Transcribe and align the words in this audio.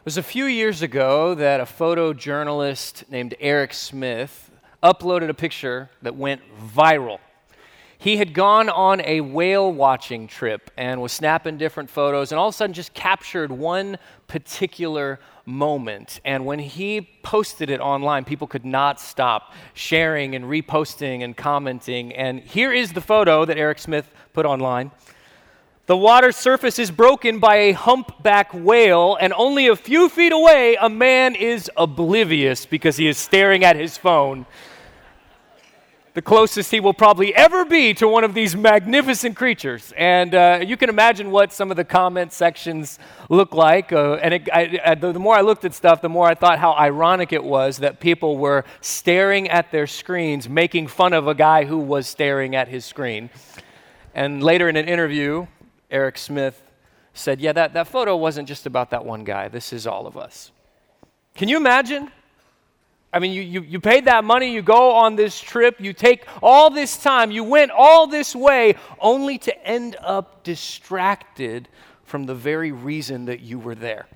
It 0.00 0.06
was 0.06 0.16
a 0.16 0.22
few 0.22 0.46
years 0.46 0.80
ago 0.80 1.34
that 1.34 1.60
a 1.60 1.64
photojournalist 1.64 3.10
named 3.10 3.34
Eric 3.38 3.74
Smith 3.74 4.50
uploaded 4.82 5.28
a 5.28 5.34
picture 5.34 5.90
that 6.00 6.16
went 6.16 6.40
viral. 6.74 7.18
He 7.98 8.16
had 8.16 8.32
gone 8.32 8.70
on 8.70 9.02
a 9.02 9.20
whale 9.20 9.70
watching 9.70 10.26
trip 10.26 10.70
and 10.78 11.02
was 11.02 11.12
snapping 11.12 11.58
different 11.58 11.90
photos, 11.90 12.32
and 12.32 12.38
all 12.38 12.48
of 12.48 12.54
a 12.54 12.56
sudden 12.56 12.72
just 12.72 12.94
captured 12.94 13.52
one 13.52 13.98
particular 14.26 15.20
moment. 15.44 16.22
And 16.24 16.46
when 16.46 16.60
he 16.60 17.02
posted 17.22 17.68
it 17.68 17.80
online, 17.80 18.24
people 18.24 18.46
could 18.46 18.64
not 18.64 18.98
stop 18.98 19.52
sharing 19.74 20.34
and 20.34 20.46
reposting 20.46 21.22
and 21.22 21.36
commenting. 21.36 22.14
And 22.14 22.40
here 22.40 22.72
is 22.72 22.94
the 22.94 23.02
photo 23.02 23.44
that 23.44 23.58
Eric 23.58 23.78
Smith 23.78 24.10
put 24.32 24.46
online. 24.46 24.92
The 25.90 25.96
water 25.96 26.30
surface 26.30 26.78
is 26.78 26.92
broken 26.92 27.40
by 27.40 27.56
a 27.56 27.72
humpback 27.72 28.54
whale, 28.54 29.18
and 29.20 29.32
only 29.32 29.66
a 29.66 29.74
few 29.74 30.08
feet 30.08 30.30
away, 30.32 30.76
a 30.80 30.88
man 30.88 31.34
is 31.34 31.68
oblivious 31.76 32.64
because 32.64 32.96
he 32.96 33.08
is 33.08 33.18
staring 33.18 33.64
at 33.64 33.74
his 33.74 33.98
phone. 33.98 34.46
The 36.14 36.22
closest 36.22 36.70
he 36.70 36.78
will 36.78 36.94
probably 36.94 37.34
ever 37.34 37.64
be 37.64 37.92
to 37.94 38.06
one 38.06 38.22
of 38.22 38.34
these 38.34 38.54
magnificent 38.54 39.34
creatures. 39.34 39.92
And 39.96 40.32
uh, 40.32 40.60
you 40.64 40.76
can 40.76 40.90
imagine 40.90 41.32
what 41.32 41.52
some 41.52 41.72
of 41.72 41.76
the 41.76 41.84
comment 41.84 42.32
sections 42.32 43.00
look 43.28 43.52
like. 43.52 43.92
Uh, 43.92 44.12
and 44.22 44.34
it, 44.34 44.48
I, 44.52 44.80
I, 44.86 44.94
the 44.94 45.18
more 45.18 45.34
I 45.34 45.40
looked 45.40 45.64
at 45.64 45.74
stuff, 45.74 46.02
the 46.02 46.08
more 46.08 46.28
I 46.28 46.36
thought 46.36 46.60
how 46.60 46.72
ironic 46.72 47.32
it 47.32 47.42
was 47.42 47.78
that 47.78 47.98
people 47.98 48.38
were 48.38 48.64
staring 48.80 49.48
at 49.48 49.72
their 49.72 49.88
screens, 49.88 50.48
making 50.48 50.86
fun 50.86 51.12
of 51.12 51.26
a 51.26 51.34
guy 51.34 51.64
who 51.64 51.78
was 51.78 52.06
staring 52.06 52.54
at 52.54 52.68
his 52.68 52.84
screen. 52.84 53.28
And 54.14 54.40
later 54.40 54.68
in 54.68 54.76
an 54.76 54.88
interview, 54.88 55.48
Eric 55.90 56.18
Smith 56.18 56.62
said, 57.14 57.40
Yeah, 57.40 57.52
that, 57.52 57.72
that 57.74 57.88
photo 57.88 58.16
wasn't 58.16 58.48
just 58.48 58.66
about 58.66 58.90
that 58.90 59.04
one 59.04 59.24
guy. 59.24 59.48
This 59.48 59.72
is 59.72 59.86
all 59.86 60.06
of 60.06 60.16
us. 60.16 60.52
Can 61.34 61.48
you 61.48 61.56
imagine? 61.56 62.10
I 63.12 63.18
mean, 63.18 63.32
you, 63.32 63.42
you, 63.42 63.62
you 63.62 63.80
paid 63.80 64.04
that 64.04 64.22
money, 64.22 64.52
you 64.52 64.62
go 64.62 64.92
on 64.92 65.16
this 65.16 65.40
trip, 65.40 65.80
you 65.80 65.92
take 65.92 66.24
all 66.42 66.70
this 66.70 66.96
time, 66.96 67.32
you 67.32 67.42
went 67.42 67.72
all 67.72 68.06
this 68.06 68.36
way, 68.36 68.76
only 69.00 69.36
to 69.38 69.66
end 69.66 69.96
up 70.00 70.44
distracted 70.44 71.68
from 72.04 72.26
the 72.26 72.34
very 72.34 72.70
reason 72.70 73.24
that 73.24 73.40
you 73.40 73.58
were 73.58 73.74
there. 73.74 74.06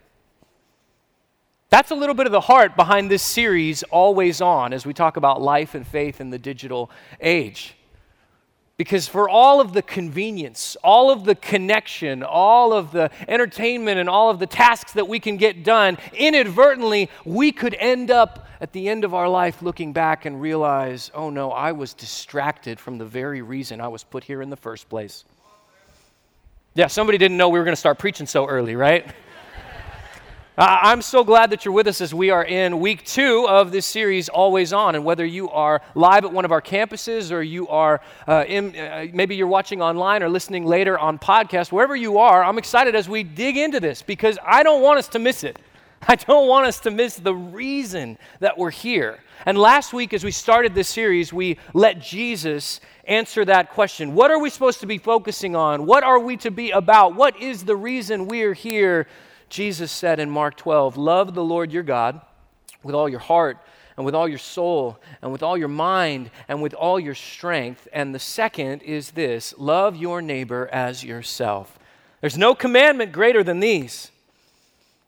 That's 1.70 1.91
a 1.91 1.97
little 1.97 2.14
bit 2.14 2.27
of 2.27 2.33
the 2.33 2.42
heart 2.42 2.77
behind 2.77 3.11
this 3.11 3.22
series, 3.22 3.83
Always 3.84 4.41
On, 4.41 4.72
as 4.72 4.86
we 4.86 4.94
talk 4.94 5.16
about 5.16 5.42
life 5.42 5.75
and 5.75 5.84
faith 5.84 6.20
in 6.20 6.31
the 6.31 6.38
digital 6.38 6.88
age. 7.20 7.75
Because 8.77 9.06
for 9.06 9.28
all 9.28 9.61
of 9.61 9.72
the 9.72 9.83
convenience, 9.83 10.77
all 10.83 11.11
of 11.11 11.25
the 11.25 11.36
connection, 11.36 12.25
all 12.25 12.72
of 12.72 12.91
the 12.91 13.11
entertainment, 13.28 14.00
and 14.00 14.08
all 14.08 14.31
of 14.31 14.41
the 14.41 14.48
tasks 14.48 14.92
that 14.92 15.06
we 15.06 15.20
can 15.20 15.36
get 15.36 15.62
done, 15.62 15.97
inadvertently, 16.12 17.08
we 17.25 17.53
could 17.53 17.75
end 17.78 18.11
up 18.11 18.48
at 18.61 18.72
the 18.72 18.89
end 18.89 19.05
of 19.05 19.14
our 19.14 19.28
life 19.28 19.62
looking 19.62 19.92
back 19.92 20.25
and 20.25 20.41
realize, 20.41 21.11
oh 21.14 21.31
no, 21.31 21.53
I 21.53 21.70
was 21.70 21.94
distracted 21.94 22.81
from 22.81 22.98
the 22.98 23.05
very 23.05 23.42
reason 23.42 23.81
I 23.81 23.89
was 23.89 24.03
put 24.03 24.25
here 24.25 24.42
in 24.42 24.50
the 24.50 24.56
first 24.56 24.88
place. 24.88 25.25
Yeah, 26.75 26.88
somebody 26.88 27.19
didn't 27.19 27.36
know 27.36 27.50
we 27.50 27.61
were 27.61 27.64
going 27.64 27.77
to 27.77 27.81
start 27.81 28.00
preaching 28.00 28.27
so 28.27 28.47
early, 28.47 28.75
right? 28.75 29.06
I'm 30.56 31.02
so 31.02 31.24
glad 31.24 31.50
that 31.50 31.64
you're 31.64 31.74
with 31.74 31.88
us 31.88 32.00
as 32.00 32.14
we 32.14 32.30
are 32.30 32.44
in 32.44 32.78
week 32.78 33.05
two 33.05 33.44
of 33.48 33.72
this 33.72 33.84
series, 33.84 34.28
Always 34.28 34.72
On. 34.72 34.94
And 34.94 35.05
whether 35.05 35.27
you 35.27 35.50
are 35.50 35.83
live 35.97 36.24
at 36.24 36.33
one 36.33 36.44
of 36.44 36.52
our 36.52 36.62
campuses 36.62 37.33
or 37.33 37.42
you 37.42 37.66
are 37.66 38.00
uh, 38.28 38.44
in, 38.47 38.77
uh, 38.77 39.06
maybe 39.12 39.34
you're 39.34 39.48
watching 39.48 39.82
online 39.82 40.22
or 40.22 40.28
listening 40.28 40.64
later 40.64 40.97
on 40.97 41.19
podcast, 41.19 41.72
wherever 41.72 41.97
you 41.97 42.19
are, 42.19 42.44
I'm 42.44 42.56
excited 42.56 42.94
as 42.94 43.08
we 43.08 43.25
dig 43.25 43.56
into 43.56 43.80
this 43.80 44.00
because 44.00 44.38
I 44.47 44.62
don't 44.62 44.80
want 44.80 45.00
us 45.00 45.08
to 45.08 45.19
miss 45.19 45.42
it. 45.42 45.58
I 46.06 46.14
don't 46.14 46.47
want 46.47 46.66
us 46.66 46.78
to 46.80 46.92
miss 46.92 47.16
the 47.16 47.34
reason 47.34 48.16
that 48.38 48.56
we're 48.56 48.70
here. 48.70 49.19
And 49.47 49.58
last 49.58 49.92
week, 49.92 50.14
as 50.14 50.22
we 50.22 50.30
started 50.30 50.72
this 50.72 50.88
series, 50.88 51.32
we 51.32 51.58
let 51.72 52.00
Jesus 52.00 52.80
answer 53.06 53.44
that 53.44 53.70
question 53.70 54.14
What 54.14 54.31
are 54.31 54.38
we 54.38 54.50
supposed 54.50 54.78
to 54.81 54.87
be 54.87 54.98
focusing 54.98 55.56
on? 55.56 55.84
What 55.84 56.04
are 56.04 56.20
we 56.20 56.37
to 56.38 56.53
be 56.53 56.70
about? 56.70 57.16
What 57.16 57.41
is 57.43 57.64
the 57.64 57.75
reason 57.75 58.28
we're 58.28 58.54
here? 58.54 59.09
Jesus 59.54 59.92
said 59.92 60.19
in 60.19 60.31
Mark 60.31 60.56
12, 60.56 60.97
Love 60.97 61.32
the 61.32 61.44
Lord 61.44 61.72
your 61.72 61.84
God 61.84 62.20
with 62.82 62.92
all 62.92 63.09
your 63.09 63.20
heart 63.20 63.56
and 63.97 64.04
with 64.04 64.12
all 64.12 64.26
your 64.26 64.37
soul 64.37 64.98
and 65.22 65.31
with 65.31 65.44
all 65.44 65.56
your 65.56 65.69
mind 65.69 66.32
and 66.48 66.60
with 66.60 66.75
all 66.75 66.98
your 66.98 67.15
strength. 67.15 67.87
And 67.93 68.12
the 68.12 68.19
second 68.19 68.82
is 68.82 69.12
this 69.12 69.54
love 69.56 69.94
your 69.94 70.20
neighbor 70.20 70.69
as 70.72 71.04
yourself. 71.04 71.78
There's 72.20 72.37
no 72.37 72.56
commandment 72.56 73.12
greater 73.12 73.44
than 73.44 73.60
these. 73.60 74.10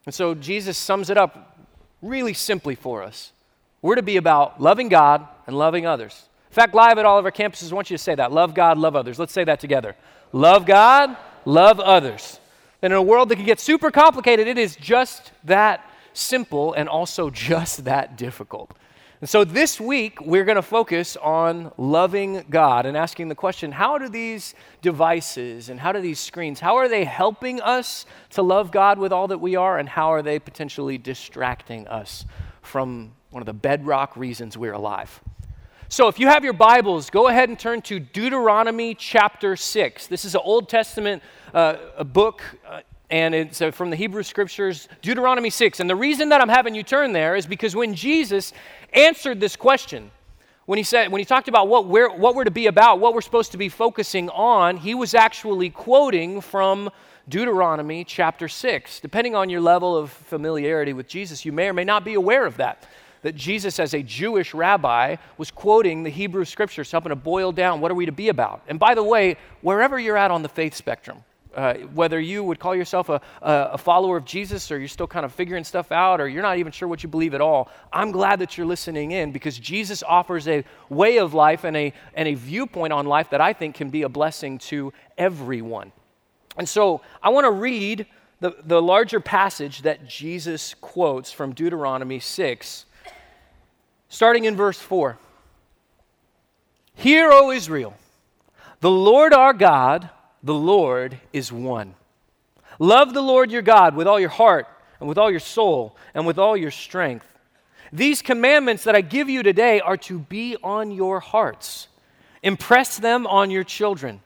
And 0.05 0.15
so 0.15 0.33
Jesus 0.33 0.77
sums 0.77 1.09
it 1.09 1.17
up 1.17 1.67
really 2.01 2.33
simply 2.33 2.75
for 2.75 3.03
us. 3.03 3.33
We're 3.81 3.95
to 3.95 4.01
be 4.01 4.15
about 4.15 4.61
loving 4.61 4.87
God 4.87 5.27
and 5.45 5.57
loving 5.57 5.85
others. 5.85 6.23
In 6.49 6.53
fact, 6.53 6.73
live 6.73 6.97
at 6.97 7.03
all 7.03 7.19
of 7.19 7.25
our 7.25 7.33
campuses, 7.33 7.69
I 7.69 7.75
want 7.75 7.89
you 7.89 7.97
to 7.97 8.03
say 8.03 8.15
that 8.15 8.31
love 8.31 8.53
God, 8.53 8.77
love 8.77 8.95
others. 8.95 9.19
Let's 9.19 9.33
say 9.33 9.43
that 9.43 9.59
together. 9.59 9.97
Love 10.31 10.65
God, 10.65 11.17
love 11.43 11.81
others. 11.81 12.39
And 12.81 12.93
in 12.93 12.97
a 12.97 13.01
world 13.01 13.29
that 13.29 13.37
can 13.37 13.45
get 13.45 13.59
super 13.59 13.91
complicated, 13.91 14.47
it 14.47 14.57
is 14.57 14.75
just 14.75 15.31
that 15.43 15.83
simple 16.13 16.73
and 16.73 16.87
also 16.87 17.29
just 17.29 17.85
that 17.85 18.17
difficult. 18.17 18.71
And 19.19 19.27
so 19.27 19.43
this 19.43 19.81
week, 19.81 20.21
we're 20.21 20.43
going 20.43 20.57
to 20.57 20.61
focus 20.61 21.17
on 21.17 21.71
loving 21.77 22.45
God 22.51 22.85
and 22.85 22.95
asking 22.95 23.29
the 23.29 23.35
question 23.35 23.71
how 23.71 23.97
do 23.97 24.09
these 24.09 24.53
devices 24.83 25.69
and 25.69 25.79
how 25.79 25.91
do 25.91 25.99
these 26.01 26.19
screens, 26.19 26.59
how 26.59 26.75
are 26.75 26.87
they 26.87 27.03
helping 27.03 27.59
us 27.59 28.05
to 28.31 28.43
love 28.43 28.71
God 28.71 28.99
with 28.99 29.11
all 29.11 29.27
that 29.29 29.39
we 29.39 29.55
are, 29.55 29.79
and 29.79 29.89
how 29.89 30.13
are 30.13 30.21
they 30.21 30.37
potentially 30.37 30.99
distracting 30.99 31.87
us 31.87 32.25
from 32.61 33.13
one 33.31 33.41
of 33.41 33.47
the 33.47 33.53
bedrock 33.53 34.15
reasons 34.15 34.55
we're 34.55 34.73
alive? 34.73 35.19
So, 35.89 36.09
if 36.09 36.19
you 36.19 36.27
have 36.27 36.43
your 36.43 36.53
Bibles, 36.53 37.09
go 37.09 37.29
ahead 37.29 37.47
and 37.47 37.57
turn 37.57 37.81
to 37.83 37.97
Deuteronomy 37.97 38.93
chapter 38.93 39.55
6. 39.55 40.07
This 40.07 40.25
is 40.25 40.35
an 40.35 40.41
Old 40.43 40.67
Testament 40.67 41.23
uh, 41.57 41.75
a 41.97 42.03
book, 42.03 42.43
uh, 42.69 42.81
and 43.09 43.33
it's 43.33 43.63
uh, 43.63 43.71
from 43.71 43.89
the 43.89 43.95
Hebrew 43.95 44.21
Scriptures, 44.21 44.87
Deuteronomy 45.01 45.49
6. 45.49 45.79
And 45.79 45.89
the 45.89 45.95
reason 45.95 46.29
that 46.29 46.39
I'm 46.39 46.49
having 46.49 46.75
you 46.75 46.83
turn 46.83 47.13
there 47.13 47.35
is 47.35 47.47
because 47.47 47.75
when 47.75 47.95
Jesus 47.95 48.53
answered 48.93 49.39
this 49.39 49.55
question, 49.55 50.11
when 50.67 50.77
he 50.77 50.83
said 50.83 51.11
when 51.11 51.17
he 51.17 51.25
talked 51.25 51.47
about 51.47 51.67
what 51.67 51.87
we're, 51.87 52.15
what 52.15 52.35
we're 52.35 52.43
to 52.43 52.51
be 52.51 52.67
about, 52.67 52.99
what 52.99 53.15
we're 53.15 53.21
supposed 53.21 53.53
to 53.53 53.57
be 53.57 53.69
focusing 53.69 54.29
on, 54.29 54.77
he 54.77 54.93
was 54.93 55.15
actually 55.15 55.71
quoting 55.71 56.41
from 56.41 56.91
Deuteronomy 57.27 58.03
chapter 58.03 58.47
6. 58.47 58.99
Depending 58.99 59.33
on 59.33 59.49
your 59.49 59.61
level 59.61 59.97
of 59.97 60.11
familiarity 60.11 60.93
with 60.93 61.07
Jesus, 61.07 61.43
you 61.43 61.51
may 61.51 61.69
or 61.69 61.73
may 61.73 61.85
not 61.85 62.05
be 62.05 62.13
aware 62.13 62.45
of 62.45 62.57
that 62.57 62.85
that 63.23 63.35
Jesus, 63.35 63.79
as 63.79 63.95
a 63.95 64.03
Jewish 64.03 64.53
rabbi, 64.53 65.15
was 65.39 65.49
quoting 65.49 66.03
the 66.03 66.09
Hebrew 66.09 66.45
scriptures, 66.45 66.91
helping 66.91 67.09
to 67.09 67.15
boil 67.15 67.51
down 67.51 67.81
what 67.81 67.91
are 67.91 67.95
we 67.95 68.05
to 68.05 68.11
be 68.11 68.29
about. 68.29 68.61
And 68.67 68.79
by 68.79 68.93
the 68.93 69.03
way, 69.03 69.37
wherever 69.61 69.99
you're 69.99 70.15
at 70.15 70.29
on 70.29 70.43
the 70.43 70.49
faith 70.49 70.75
spectrum, 70.75 71.23
uh, 71.57 71.73
whether 71.93 72.19
you 72.19 72.43
would 72.43 72.59
call 72.59 72.75
yourself 72.75 73.09
a, 73.09 73.19
a, 73.41 73.77
follower 73.77 74.15
of 74.15 74.25
Jesus 74.25 74.71
or 74.71 74.77
you're 74.77 74.87
still 74.87 75.07
kind 75.07 75.25
of 75.25 75.33
figuring 75.33 75.63
stuff 75.63 75.91
out 75.91 76.21
or 76.21 76.29
you're 76.29 76.43
not 76.43 76.59
even 76.59 76.71
sure 76.71 76.87
what 76.87 77.01
you 77.01 77.09
believe 77.09 77.33
at 77.33 77.41
all, 77.41 77.69
I'm 77.91 78.11
glad 78.11 78.39
that 78.39 78.57
you're 78.57 78.67
listening 78.67 79.11
in 79.11 79.31
because 79.31 79.57
Jesus 79.57 80.03
offers 80.03 80.47
a 80.47 80.63
way 80.89 81.17
of 81.17 81.33
life 81.33 81.63
and 81.63 81.75
a, 81.75 81.93
and 82.13 82.27
a 82.27 82.35
viewpoint 82.35 82.93
on 82.93 83.07
life 83.07 83.31
that 83.31 83.41
I 83.41 83.53
think 83.53 83.75
can 83.75 83.89
be 83.89 84.03
a 84.03 84.09
blessing 84.09 84.59
to 84.59 84.93
everyone. 85.17 85.91
And 86.57 86.69
so 86.69 87.01
I 87.21 87.29
want 87.29 87.45
to 87.45 87.51
read 87.51 88.05
the, 88.39 88.55
the 88.63 88.81
larger 88.81 89.19
passage 89.19 89.81
that 89.81 90.07
Jesus 90.07 90.75
quotes 90.79 91.31
from 91.31 91.53
Deuteronomy 91.53 92.19
6 92.19 92.85
starting 94.09 94.45
in 94.45 94.55
verse 94.55 94.79
4. 94.79 95.17
Hear, 96.93 97.31
O 97.31 97.51
Israel, 97.51 97.95
the 98.79 98.89
Lord 98.89 99.33
our 99.33 99.53
God, 99.53 100.09
the 100.47 100.53
Lord 100.53 101.19
is 101.33 101.51
one. 101.51 101.93
Love 102.79 103.13
the 103.13 103.21
Lord 103.21 103.51
your 103.51 103.61
God 103.61 103.95
with 103.95 104.07
all 104.07 104.19
your 104.19 104.29
heart 104.29 104.65
and 104.99 105.07
with 105.07 105.17
all 105.17 105.29
your 105.29 105.41
soul 105.41 105.95
and 106.13 106.25
with 106.25 106.39
all 106.39 106.55
your 106.55 106.71
strength. 106.71 107.27
These 107.91 108.21
commandments 108.21 108.85
that 108.85 108.95
I 108.95 109.01
give 109.01 109.29
you 109.29 109.43
today 109.43 109.81
are 109.81 109.97
to 109.97 110.19
be 110.19 110.55
on 110.63 110.91
your 110.91 111.19
hearts. 111.19 111.89
Impress 112.41 112.97
them 112.97 113.27
on 113.27 113.51
your 113.51 113.65
children. 113.65 114.21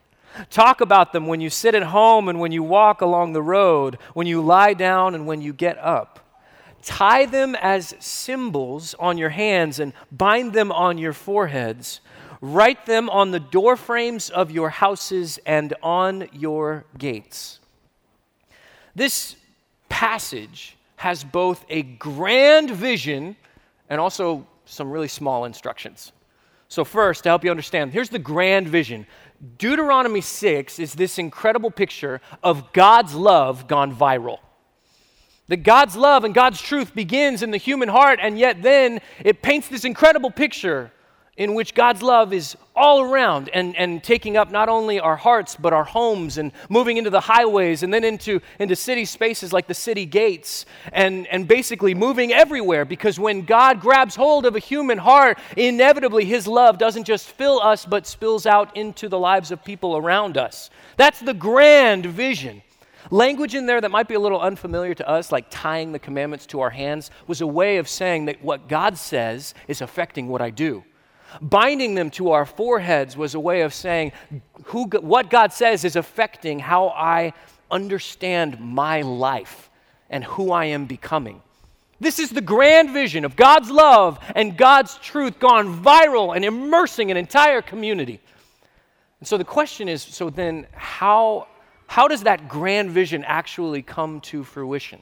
Talk 0.48 0.80
about 0.80 1.12
them 1.12 1.26
when 1.26 1.40
you 1.40 1.50
sit 1.50 1.74
at 1.74 1.82
home 1.82 2.28
and 2.28 2.38
when 2.38 2.52
you 2.52 2.62
walk 2.62 3.00
along 3.00 3.32
the 3.32 3.42
road, 3.42 3.98
when 4.14 4.28
you 4.28 4.40
lie 4.40 4.74
down 4.74 5.14
and 5.16 5.26
when 5.26 5.42
you 5.42 5.52
get 5.52 5.76
up. 5.78 6.20
Tie 6.82 7.26
them 7.26 7.56
as 7.56 7.94
symbols 7.98 8.94
on 8.94 9.18
your 9.18 9.30
hands 9.30 9.80
and 9.80 9.92
bind 10.10 10.52
them 10.52 10.70
on 10.70 10.98
your 10.98 11.12
foreheads. 11.12 12.00
Write 12.44 12.86
them 12.86 13.08
on 13.08 13.30
the 13.30 13.38
doorframes 13.38 14.28
of 14.28 14.50
your 14.50 14.68
houses 14.68 15.38
and 15.46 15.74
on 15.80 16.28
your 16.32 16.84
gates. 16.98 17.60
This 18.96 19.36
passage 19.88 20.76
has 20.96 21.22
both 21.22 21.64
a 21.68 21.82
grand 21.82 22.72
vision 22.72 23.36
and 23.88 24.00
also 24.00 24.44
some 24.64 24.90
really 24.90 25.06
small 25.06 25.44
instructions. 25.44 26.10
So, 26.68 26.84
first, 26.84 27.22
to 27.22 27.28
help 27.28 27.44
you 27.44 27.50
understand, 27.52 27.92
here's 27.92 28.08
the 28.08 28.18
grand 28.18 28.66
vision 28.66 29.06
Deuteronomy 29.58 30.20
6 30.20 30.80
is 30.80 30.94
this 30.94 31.18
incredible 31.18 31.70
picture 31.70 32.20
of 32.42 32.72
God's 32.72 33.14
love 33.14 33.68
gone 33.68 33.94
viral. 33.94 34.38
That 35.46 35.58
God's 35.58 35.94
love 35.94 36.24
and 36.24 36.34
God's 36.34 36.60
truth 36.60 36.92
begins 36.92 37.44
in 37.44 37.52
the 37.52 37.56
human 37.56 37.88
heart, 37.88 38.18
and 38.20 38.36
yet 38.36 38.62
then 38.62 39.00
it 39.24 39.42
paints 39.42 39.68
this 39.68 39.84
incredible 39.84 40.30
picture 40.32 40.90
in 41.38 41.54
which 41.54 41.72
God's 41.72 42.02
love 42.02 42.34
is 42.34 42.58
all 42.76 43.00
around 43.00 43.48
and, 43.54 43.74
and 43.76 44.04
taking 44.04 44.36
up 44.36 44.50
not 44.50 44.68
only 44.68 45.00
our 45.00 45.16
hearts, 45.16 45.56
but 45.56 45.72
our 45.72 45.84
homes 45.84 46.36
and 46.36 46.52
moving 46.68 46.98
into 46.98 47.08
the 47.08 47.20
highways 47.20 47.82
and 47.82 47.92
then 47.92 48.04
into, 48.04 48.38
into 48.58 48.76
city 48.76 49.06
spaces 49.06 49.50
like 49.50 49.66
the 49.66 49.74
city 49.74 50.04
gates 50.04 50.66
and, 50.92 51.26
and 51.28 51.48
basically 51.48 51.94
moving 51.94 52.32
everywhere 52.32 52.84
because 52.84 53.18
when 53.18 53.42
God 53.42 53.80
grabs 53.80 54.14
hold 54.14 54.44
of 54.44 54.56
a 54.56 54.58
human 54.58 54.98
heart, 54.98 55.38
inevitably 55.56 56.26
his 56.26 56.46
love 56.46 56.76
doesn't 56.76 57.04
just 57.04 57.28
fill 57.28 57.60
us, 57.60 57.86
but 57.86 58.06
spills 58.06 58.44
out 58.44 58.76
into 58.76 59.08
the 59.08 59.18
lives 59.18 59.50
of 59.50 59.64
people 59.64 59.96
around 59.96 60.36
us. 60.36 60.68
That's 60.98 61.20
the 61.20 61.34
grand 61.34 62.04
vision. 62.04 62.62
Language 63.10 63.54
in 63.54 63.64
there 63.64 63.80
that 63.80 63.90
might 63.90 64.06
be 64.06 64.14
a 64.14 64.20
little 64.20 64.40
unfamiliar 64.40 64.94
to 64.94 65.08
us, 65.08 65.32
like 65.32 65.46
tying 65.48 65.92
the 65.92 65.98
commandments 65.98 66.44
to 66.46 66.60
our 66.60 66.70
hands, 66.70 67.10
was 67.26 67.40
a 67.40 67.46
way 67.46 67.78
of 67.78 67.88
saying 67.88 68.26
that 68.26 68.44
what 68.44 68.68
God 68.68 68.98
says 68.98 69.54
is 69.66 69.80
affecting 69.80 70.28
what 70.28 70.42
I 70.42 70.50
do. 70.50 70.84
Binding 71.40 71.94
them 71.94 72.10
to 72.10 72.32
our 72.32 72.44
foreheads 72.44 73.16
was 73.16 73.34
a 73.34 73.40
way 73.40 73.62
of 73.62 73.72
saying 73.72 74.12
who, 74.66 74.84
what 74.84 75.30
God 75.30 75.52
says 75.52 75.84
is 75.84 75.96
affecting 75.96 76.58
how 76.58 76.88
I 76.88 77.32
understand 77.70 78.60
my 78.60 79.02
life 79.02 79.70
and 80.10 80.22
who 80.24 80.52
I 80.52 80.66
am 80.66 80.86
becoming. 80.86 81.42
This 82.00 82.18
is 82.18 82.30
the 82.30 82.40
grand 82.40 82.90
vision 82.90 83.24
of 83.24 83.36
God's 83.36 83.70
love 83.70 84.18
and 84.34 84.56
God's 84.56 84.98
truth 84.98 85.38
gone 85.38 85.82
viral 85.82 86.34
and 86.34 86.44
immersing 86.44 87.10
an 87.10 87.16
entire 87.16 87.62
community. 87.62 88.20
And 89.20 89.28
so 89.28 89.38
the 89.38 89.44
question 89.44 89.88
is 89.88 90.02
so 90.02 90.28
then, 90.28 90.66
how, 90.72 91.46
how 91.86 92.08
does 92.08 92.24
that 92.24 92.48
grand 92.48 92.90
vision 92.90 93.24
actually 93.24 93.82
come 93.82 94.20
to 94.22 94.42
fruition? 94.42 95.00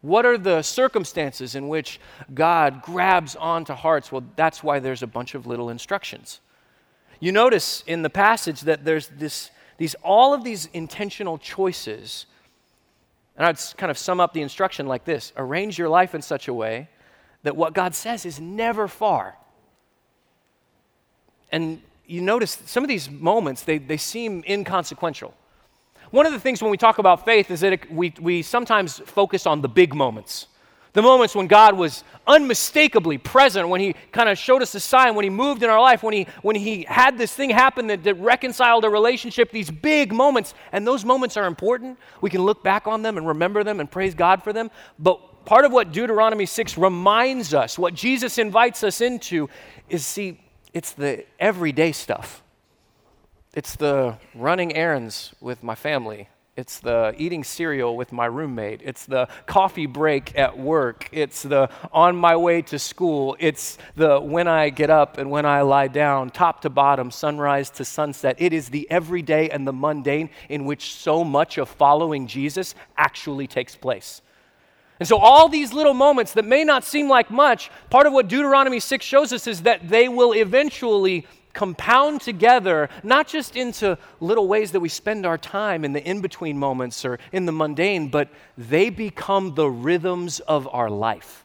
What 0.00 0.24
are 0.24 0.38
the 0.38 0.62
circumstances 0.62 1.54
in 1.54 1.68
which 1.68 2.00
God 2.32 2.82
grabs 2.82 3.34
onto 3.34 3.72
hearts? 3.72 4.12
Well, 4.12 4.24
that's 4.36 4.62
why 4.62 4.78
there's 4.78 5.02
a 5.02 5.06
bunch 5.06 5.34
of 5.34 5.46
little 5.46 5.70
instructions. 5.70 6.40
You 7.20 7.32
notice 7.32 7.82
in 7.86 8.02
the 8.02 8.10
passage 8.10 8.60
that 8.62 8.84
there's 8.84 9.08
this, 9.08 9.50
these, 9.76 9.94
all 10.02 10.34
of 10.34 10.44
these 10.44 10.66
intentional 10.72 11.36
choices. 11.36 12.26
And 13.36 13.44
I'd 13.46 13.58
kind 13.76 13.90
of 13.90 13.98
sum 13.98 14.20
up 14.20 14.32
the 14.32 14.42
instruction 14.42 14.86
like 14.86 15.04
this 15.04 15.32
arrange 15.36 15.78
your 15.78 15.88
life 15.88 16.14
in 16.14 16.22
such 16.22 16.46
a 16.46 16.54
way 16.54 16.88
that 17.42 17.56
what 17.56 17.72
God 17.72 17.94
says 17.94 18.24
is 18.24 18.40
never 18.40 18.86
far. 18.86 19.36
And 21.50 21.82
you 22.06 22.20
notice 22.20 22.62
some 22.66 22.84
of 22.84 22.88
these 22.88 23.10
moments, 23.10 23.62
they, 23.62 23.78
they 23.78 23.96
seem 23.96 24.44
inconsequential. 24.48 25.34
One 26.10 26.26
of 26.26 26.32
the 26.32 26.40
things 26.40 26.62
when 26.62 26.70
we 26.70 26.76
talk 26.76 26.98
about 26.98 27.24
faith 27.24 27.50
is 27.50 27.60
that 27.60 27.72
it, 27.74 27.92
we, 27.92 28.14
we 28.20 28.42
sometimes 28.42 28.98
focus 29.00 29.46
on 29.46 29.60
the 29.60 29.68
big 29.68 29.94
moments. 29.94 30.46
The 30.94 31.02
moments 31.02 31.34
when 31.34 31.46
God 31.46 31.76
was 31.76 32.02
unmistakably 32.26 33.18
present, 33.18 33.68
when 33.68 33.80
He 33.80 33.94
kind 34.10 34.28
of 34.28 34.38
showed 34.38 34.62
us 34.62 34.74
a 34.74 34.80
sign, 34.80 35.14
when 35.14 35.24
He 35.24 35.30
moved 35.30 35.62
in 35.62 35.68
our 35.68 35.80
life, 35.80 36.02
when 36.02 36.14
He, 36.14 36.26
when 36.42 36.56
he 36.56 36.84
had 36.88 37.18
this 37.18 37.32
thing 37.32 37.50
happen 37.50 37.86
that, 37.88 38.04
that 38.04 38.14
reconciled 38.14 38.84
a 38.84 38.90
relationship, 38.90 39.50
these 39.50 39.70
big 39.70 40.12
moments. 40.12 40.54
And 40.72 40.86
those 40.86 41.04
moments 41.04 41.36
are 41.36 41.46
important. 41.46 41.98
We 42.20 42.30
can 42.30 42.42
look 42.42 42.64
back 42.64 42.86
on 42.86 43.02
them 43.02 43.18
and 43.18 43.28
remember 43.28 43.62
them 43.62 43.80
and 43.80 43.90
praise 43.90 44.14
God 44.14 44.42
for 44.42 44.52
them. 44.52 44.70
But 44.98 45.44
part 45.44 45.64
of 45.64 45.72
what 45.72 45.92
Deuteronomy 45.92 46.46
6 46.46 46.78
reminds 46.78 47.52
us, 47.52 47.78
what 47.78 47.94
Jesus 47.94 48.38
invites 48.38 48.82
us 48.82 49.00
into, 49.00 49.48
is 49.88 50.06
see, 50.06 50.40
it's 50.72 50.92
the 50.92 51.26
everyday 51.38 51.92
stuff. 51.92 52.42
It's 53.58 53.74
the 53.74 54.16
running 54.36 54.76
errands 54.76 55.34
with 55.40 55.64
my 55.64 55.74
family. 55.74 56.28
It's 56.56 56.78
the 56.78 57.12
eating 57.18 57.42
cereal 57.42 57.96
with 57.96 58.12
my 58.12 58.26
roommate. 58.26 58.82
It's 58.84 59.04
the 59.04 59.26
coffee 59.46 59.86
break 59.86 60.38
at 60.38 60.56
work. 60.56 61.08
It's 61.10 61.42
the 61.42 61.68
on 61.90 62.14
my 62.14 62.36
way 62.36 62.62
to 62.62 62.78
school. 62.78 63.36
It's 63.40 63.76
the 63.96 64.20
when 64.20 64.46
I 64.46 64.70
get 64.70 64.90
up 64.90 65.18
and 65.18 65.28
when 65.28 65.44
I 65.44 65.62
lie 65.62 65.88
down, 65.88 66.30
top 66.30 66.62
to 66.62 66.70
bottom, 66.70 67.10
sunrise 67.10 67.68
to 67.70 67.84
sunset. 67.84 68.36
It 68.38 68.52
is 68.52 68.68
the 68.68 68.88
everyday 68.92 69.50
and 69.50 69.66
the 69.66 69.72
mundane 69.72 70.30
in 70.48 70.64
which 70.64 70.94
so 70.94 71.24
much 71.24 71.58
of 71.58 71.68
following 71.68 72.28
Jesus 72.28 72.76
actually 72.96 73.48
takes 73.48 73.74
place. 73.74 74.22
And 75.00 75.08
so, 75.08 75.18
all 75.18 75.48
these 75.48 75.72
little 75.72 75.94
moments 75.94 76.32
that 76.34 76.44
may 76.44 76.62
not 76.62 76.84
seem 76.84 77.08
like 77.08 77.28
much, 77.28 77.72
part 77.90 78.06
of 78.06 78.12
what 78.12 78.28
Deuteronomy 78.28 78.78
6 78.78 79.04
shows 79.04 79.32
us 79.32 79.48
is 79.48 79.62
that 79.62 79.88
they 79.88 80.08
will 80.08 80.32
eventually 80.32 81.26
compound 81.58 82.20
together, 82.20 82.88
not 83.02 83.26
just 83.26 83.56
into 83.56 83.98
little 84.20 84.46
ways 84.46 84.70
that 84.70 84.78
we 84.78 84.88
spend 84.88 85.26
our 85.26 85.36
time 85.36 85.84
in 85.84 85.92
the 85.92 86.00
in 86.08 86.20
between 86.20 86.56
moments 86.56 87.04
or 87.04 87.18
in 87.32 87.46
the 87.46 87.52
mundane, 87.52 88.08
but 88.08 88.28
they 88.56 88.90
become 88.90 89.56
the 89.56 89.68
rhythms 89.68 90.38
of 90.38 90.68
our 90.72 90.88
life 90.88 91.44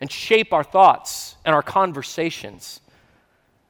and 0.00 0.10
shape 0.10 0.54
our 0.54 0.64
thoughts 0.64 1.36
and 1.44 1.54
our 1.54 1.62
conversations. 1.62 2.80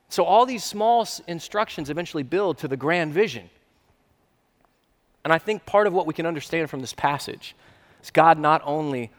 So, 0.09 0.23
all 0.23 0.47
these 0.47 0.63
small 0.63 1.05
instructions 1.27 1.91
eventually 1.91 2.23
build 2.23 2.59
to 2.59 2.69
the 2.69 2.77
grand 2.77 3.13
vision. 3.13 3.51
And 5.25 5.33
I 5.33 5.39
think 5.39 5.67
part 5.67 5.89
of 5.89 5.93
what 5.93 6.07
we 6.07 6.15
can 6.15 6.27
understand 6.27 6.71
from 6.71 6.81
this 6.81 6.95
passage 6.95 7.57
is 8.05 8.13
God 8.13 8.39
not 8.39 8.63
only 8.65 9.11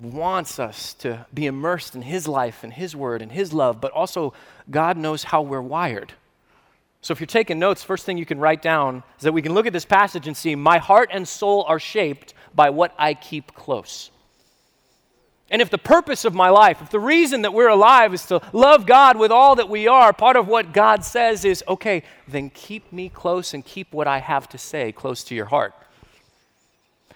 wants 0.00 0.58
us 0.58 0.94
to 0.94 1.26
be 1.32 1.46
immersed 1.46 1.94
in 1.94 2.02
His 2.02 2.26
life 2.26 2.64
and 2.64 2.72
His 2.72 2.96
word 2.96 3.22
and 3.22 3.30
His 3.30 3.52
love, 3.52 3.80
but 3.80 3.92
also 3.92 4.32
God 4.70 4.96
knows 4.96 5.24
how 5.24 5.42
we're 5.42 5.60
wired. 5.60 6.12
So 7.02 7.12
if 7.12 7.20
you're 7.20 7.26
taking 7.26 7.58
notes, 7.58 7.82
first 7.82 8.06
thing 8.06 8.16
you 8.16 8.26
can 8.26 8.38
write 8.38 8.62
down 8.62 9.02
is 9.18 9.24
that 9.24 9.32
we 9.32 9.42
can 9.42 9.54
look 9.54 9.66
at 9.66 9.72
this 9.72 9.84
passage 9.84 10.28
and 10.28 10.36
see 10.36 10.54
my 10.54 10.78
heart 10.78 11.10
and 11.12 11.26
soul 11.26 11.64
are 11.66 11.80
shaped 11.80 12.32
by 12.54 12.70
what 12.70 12.94
I 12.96 13.14
keep 13.14 13.54
close. 13.54 14.10
And 15.50 15.60
if 15.60 15.68
the 15.68 15.78
purpose 15.78 16.24
of 16.24 16.32
my 16.32 16.48
life, 16.48 16.80
if 16.80 16.90
the 16.90 17.00
reason 17.00 17.42
that 17.42 17.52
we're 17.52 17.68
alive 17.68 18.14
is 18.14 18.24
to 18.26 18.40
love 18.54 18.86
God 18.86 19.18
with 19.18 19.30
all 19.30 19.56
that 19.56 19.68
we 19.68 19.86
are, 19.86 20.12
part 20.14 20.36
of 20.36 20.48
what 20.48 20.72
God 20.72 21.04
says 21.04 21.44
is, 21.44 21.62
okay, 21.68 22.04
then 22.26 22.48
keep 22.48 22.90
me 22.90 23.10
close 23.10 23.52
and 23.52 23.62
keep 23.62 23.92
what 23.92 24.06
I 24.06 24.18
have 24.18 24.48
to 24.50 24.58
say 24.58 24.92
close 24.92 25.22
to 25.24 25.34
your 25.34 25.44
heart. 25.46 25.74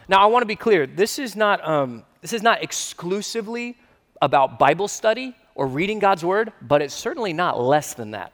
Now, 0.07 0.23
I 0.23 0.27
want 0.27 0.43
to 0.43 0.47
be 0.47 0.57
clear. 0.57 0.87
This 0.87 1.19
is 1.19 1.35
not, 1.35 1.67
um, 1.67 2.05
this 2.27 2.33
is 2.33 2.43
not 2.43 2.61
exclusively 2.61 3.79
about 4.21 4.59
Bible 4.59 4.89
study 4.89 5.37
or 5.55 5.69
reading 5.69 6.01
God's 6.01 6.25
word, 6.25 6.53
but 6.61 6.83
it's 6.83 6.93
certainly 6.93 7.33
not 7.33 7.61
less 7.61 7.95
than 7.95 8.11
that. 8.11 8.33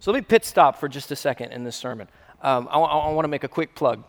So 0.00 0.10
let 0.10 0.18
me 0.18 0.22
pit 0.22 0.44
stop 0.44 0.80
for 0.80 0.88
just 0.88 1.12
a 1.12 1.14
second 1.14 1.52
in 1.52 1.62
this 1.62 1.76
sermon. 1.76 2.08
Um, 2.42 2.66
I, 2.68 2.80
I 2.80 3.12
want 3.12 3.22
to 3.22 3.28
make 3.28 3.44
a 3.44 3.48
quick 3.48 3.76
plug. 3.76 4.02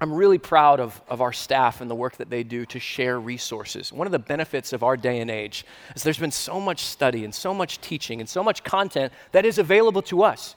I'm 0.00 0.12
really 0.12 0.38
proud 0.38 0.78
of, 0.78 1.02
of 1.08 1.20
our 1.20 1.32
staff 1.32 1.80
and 1.80 1.90
the 1.90 1.96
work 1.96 2.18
that 2.18 2.30
they 2.30 2.44
do 2.44 2.64
to 2.66 2.78
share 2.78 3.18
resources. 3.18 3.92
One 3.92 4.06
of 4.06 4.12
the 4.12 4.20
benefits 4.20 4.72
of 4.72 4.84
our 4.84 4.96
day 4.96 5.18
and 5.18 5.28
age 5.28 5.66
is 5.96 6.04
there's 6.04 6.16
been 6.16 6.30
so 6.30 6.60
much 6.60 6.84
study 6.84 7.24
and 7.24 7.34
so 7.34 7.52
much 7.52 7.80
teaching 7.80 8.20
and 8.20 8.28
so 8.28 8.44
much 8.44 8.62
content 8.62 9.12
that 9.32 9.44
is 9.44 9.58
available 9.58 10.02
to 10.02 10.22
us 10.22 10.54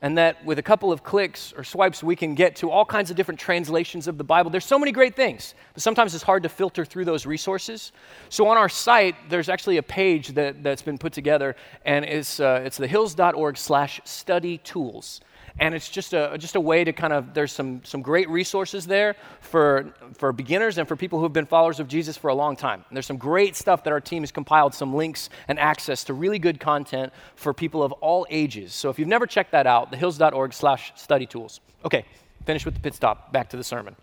and 0.00 0.16
that 0.16 0.44
with 0.44 0.58
a 0.58 0.62
couple 0.62 0.92
of 0.92 1.02
clicks 1.02 1.52
or 1.56 1.64
swipes, 1.64 2.02
we 2.02 2.14
can 2.14 2.34
get 2.34 2.56
to 2.56 2.70
all 2.70 2.84
kinds 2.84 3.10
of 3.10 3.16
different 3.16 3.40
translations 3.40 4.06
of 4.06 4.16
the 4.16 4.24
Bible. 4.24 4.50
There's 4.50 4.64
so 4.64 4.78
many 4.78 4.92
great 4.92 5.16
things, 5.16 5.54
but 5.74 5.82
sometimes 5.82 6.14
it's 6.14 6.22
hard 6.22 6.44
to 6.44 6.48
filter 6.48 6.84
through 6.84 7.04
those 7.04 7.26
resources. 7.26 7.92
So 8.28 8.46
on 8.48 8.56
our 8.56 8.68
site, 8.68 9.16
there's 9.28 9.48
actually 9.48 9.78
a 9.78 9.82
page 9.82 10.28
that, 10.28 10.62
that's 10.62 10.82
been 10.82 10.98
put 10.98 11.12
together, 11.12 11.56
and 11.84 12.04
it's, 12.04 12.38
uh, 12.38 12.62
it's 12.64 12.78
thehills.org 12.78 13.56
slash 13.56 14.00
study 14.04 14.58
tools 14.58 15.20
and 15.60 15.74
it's 15.74 15.88
just 15.88 16.12
a, 16.12 16.36
just 16.38 16.54
a 16.54 16.60
way 16.60 16.84
to 16.84 16.92
kind 16.92 17.12
of 17.12 17.34
there's 17.34 17.52
some, 17.52 17.82
some 17.84 18.02
great 18.02 18.28
resources 18.28 18.86
there 18.86 19.16
for, 19.40 19.92
for 20.14 20.32
beginners 20.32 20.78
and 20.78 20.86
for 20.86 20.96
people 20.96 21.18
who 21.18 21.24
have 21.24 21.32
been 21.32 21.46
followers 21.46 21.80
of 21.80 21.88
jesus 21.88 22.16
for 22.16 22.28
a 22.28 22.34
long 22.34 22.56
time. 22.56 22.84
And 22.88 22.96
there's 22.96 23.06
some 23.06 23.18
great 23.18 23.56
stuff 23.56 23.84
that 23.84 23.92
our 23.92 24.00
team 24.00 24.22
has 24.22 24.32
compiled 24.32 24.74
some 24.74 24.94
links 24.94 25.30
and 25.48 25.58
access 25.58 26.04
to 26.04 26.14
really 26.14 26.38
good 26.38 26.60
content 26.60 27.12
for 27.34 27.52
people 27.52 27.82
of 27.82 27.92
all 27.92 28.26
ages. 28.30 28.72
So 28.72 28.88
if 28.90 28.98
you've 28.98 29.08
never 29.08 29.26
checked 29.26 29.52
that 29.52 29.66
out 29.66 29.92
thehills.org 29.92 30.52
slash 30.52 30.92
study 30.96 31.26
tools. 31.26 31.60
Okay 31.84 32.04
finish 32.48 32.64
with 32.64 32.72
the 32.72 32.80
pit 32.80 32.94
stop 32.94 33.30
back 33.30 33.50
to 33.50 33.58
the 33.58 33.62
sermon. 33.62 33.94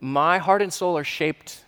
My 0.00 0.38
heart 0.38 0.62
and 0.62 0.72
soul 0.72 0.96
are 0.96 1.04
shaped 1.04 1.62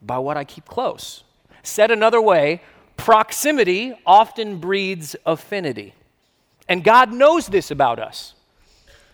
by 0.00 0.16
what 0.16 0.38
i 0.38 0.44
keep 0.44 0.64
close. 0.64 1.22
Said 1.62 1.90
another 1.90 2.18
way 2.18 2.62
proximity 2.96 3.92
often 4.06 4.56
breeds 4.56 5.14
affinity 5.26 5.92
and 6.68 6.82
God 6.82 7.12
knows 7.12 7.46
this 7.46 7.70
about 7.70 7.98
us. 7.98 8.34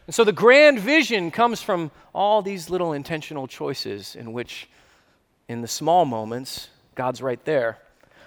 And 0.06 0.14
so 0.14 0.24
the 0.24 0.32
grand 0.32 0.80
vision 0.80 1.30
comes 1.30 1.62
from 1.62 1.90
all 2.14 2.42
these 2.42 2.68
little 2.68 2.92
intentional 2.92 3.46
choices 3.46 4.16
in 4.16 4.32
which, 4.32 4.68
in 5.48 5.60
the 5.60 5.68
small 5.68 6.04
moments, 6.04 6.68
God's 6.94 7.22
right 7.22 7.42
there. 7.44 7.78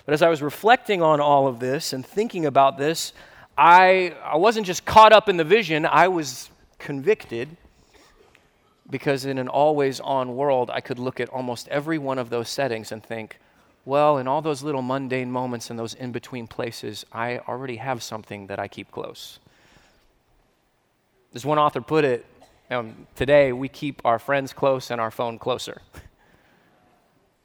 But 0.05 0.13
as 0.13 0.22
I 0.22 0.29
was 0.29 0.41
reflecting 0.41 1.01
on 1.01 1.20
all 1.20 1.48
of 1.48 1.60
this 1.60 1.94
and 1.94 2.05
thinking 2.05 2.46
about 2.46 2.77
this, 2.77 3.13
I, 3.58 4.15
I 4.24 4.38
wasn't 4.38 4.67
just 4.67 4.86
caught 4.86 5.13
up 5.13 5.29
in 5.29 5.38
the 5.38 5.44
vision, 5.44 5.86
I 5.86 6.08
was 6.08 6.50
convicted 6.77 7.55
because 8.89 9.25
in 9.25 9.38
an 9.38 9.48
always 9.48 10.00
on 10.00 10.36
world, 10.36 10.70
I 10.70 10.79
could 10.82 11.00
look 11.00 11.20
at 11.20 11.29
almost 11.29 11.67
every 11.70 11.98
one 11.98 12.20
of 12.20 12.29
those 12.29 12.50
settings 12.50 12.91
and 12.91 13.03
think, 13.03 13.39
well, 13.85 14.17
in 14.17 14.27
all 14.27 14.41
those 14.41 14.63
little 14.63 14.81
mundane 14.81 15.31
moments 15.31 15.69
and 15.69 15.77
those 15.77 15.93
in 15.93 16.11
between 16.11 16.47
places, 16.47 17.05
I 17.11 17.37
already 17.39 17.77
have 17.77 18.01
something 18.01 18.47
that 18.47 18.59
I 18.59 18.67
keep 18.67 18.91
close. 18.91 19.39
As 21.33 21.45
one 21.45 21.59
author 21.59 21.81
put 21.81 22.03
it, 22.03 22.25
um, 22.71 23.07
today 23.15 23.53
we 23.53 23.69
keep 23.69 24.01
our 24.03 24.17
friends 24.17 24.53
close 24.53 24.89
and 24.89 24.99
our 24.99 25.11
phone 25.11 25.37
closer. 25.37 25.81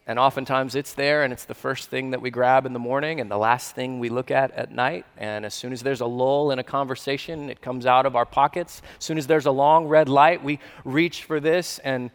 And 0.07 0.19
oftentimes 0.19 0.75
it's 0.75 0.95
there 0.95 1.23
and 1.23 1.33
it's 1.33 1.45
the 1.45 1.55
first 1.55 1.89
thing 1.89 2.11
that 2.11 2.21
we 2.21 2.31
grab 2.33 2.67
in 2.67 2.73
the 2.73 2.81
morning 2.81 3.21
and 3.21 3.31
the 3.31 3.39
last 3.39 3.77
thing 3.77 4.01
we 4.01 4.09
look 4.09 4.33
at 4.33 4.51
at 4.51 4.73
night. 4.73 5.07
And 5.17 5.47
as 5.47 5.55
soon 5.55 5.73
as 5.73 5.85
there's 5.85 6.01
a 6.01 6.07
lull 6.07 6.51
in 6.51 6.59
a 6.59 6.65
conversation, 6.65 7.49
it 7.49 7.63
comes 7.63 7.87
out 7.87 8.07
of 8.07 8.17
our 8.17 8.27
pockets. 8.27 8.83
As 8.99 9.05
soon 9.05 9.19
as 9.19 9.29
there's 9.29 9.47
a 9.47 9.53
long 9.53 9.87
red 9.87 10.09
light, 10.09 10.43
we 10.43 10.59
reach 10.85 11.23
for 11.23 11.39
this. 11.39 11.79
And 11.81 12.11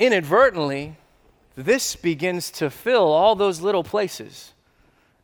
inadvertently, 0.00 0.96
this 1.58 1.96
begins 1.96 2.52
to 2.52 2.70
fill 2.70 3.10
all 3.10 3.34
those 3.34 3.60
little 3.60 3.82
places. 3.82 4.52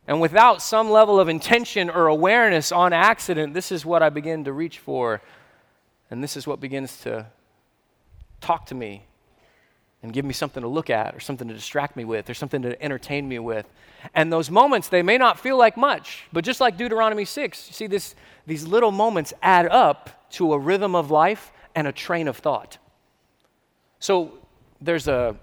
And 0.05 0.19
without 0.19 0.61
some 0.61 0.91
level 0.91 1.17
of 1.17 1.29
intention 1.29 1.89
or 1.89 2.07
awareness 2.07 2.73
on 2.73 2.91
accident, 2.91 3.53
this 3.53 3.71
is 3.71 3.85
what 3.85 4.03
I 4.03 4.09
begin 4.09 4.43
to 4.43 4.51
reach 4.51 4.79
for. 4.79 5.21
And 6.11 6.21
this 6.21 6.35
is 6.35 6.45
what 6.45 6.59
begins 6.59 6.99
to 7.03 7.27
talk 8.41 8.65
to 8.65 8.75
me 8.75 9.05
and 10.03 10.11
give 10.11 10.25
me 10.25 10.33
something 10.33 10.61
to 10.61 10.67
look 10.67 10.89
at 10.89 11.15
or 11.15 11.21
something 11.21 11.47
to 11.47 11.53
distract 11.53 11.95
me 11.95 12.03
with 12.03 12.29
or 12.29 12.33
something 12.33 12.61
to 12.63 12.83
entertain 12.83 13.29
me 13.29 13.39
with. 13.39 13.65
And 14.13 14.31
those 14.31 14.51
moments, 14.51 14.89
they 14.89 15.01
may 15.01 15.17
not 15.17 15.39
feel 15.39 15.57
like 15.57 15.77
much, 15.77 16.25
but 16.33 16.43
just 16.43 16.59
like 16.59 16.75
Deuteronomy 16.75 17.23
6, 17.23 17.67
you 17.69 17.73
see 17.73 17.87
this, 17.87 18.13
these 18.45 18.67
little 18.67 18.91
moments 18.91 19.33
add 19.41 19.67
up 19.67 20.29
to 20.31 20.51
a 20.51 20.59
rhythm 20.59 20.95
of 20.95 21.11
life 21.11 21.53
and 21.73 21.87
a 21.87 21.93
train 21.93 22.27
of 22.27 22.35
thought. 22.35 22.77
So 23.99 24.33
there's 24.81 25.07
a, 25.07 25.37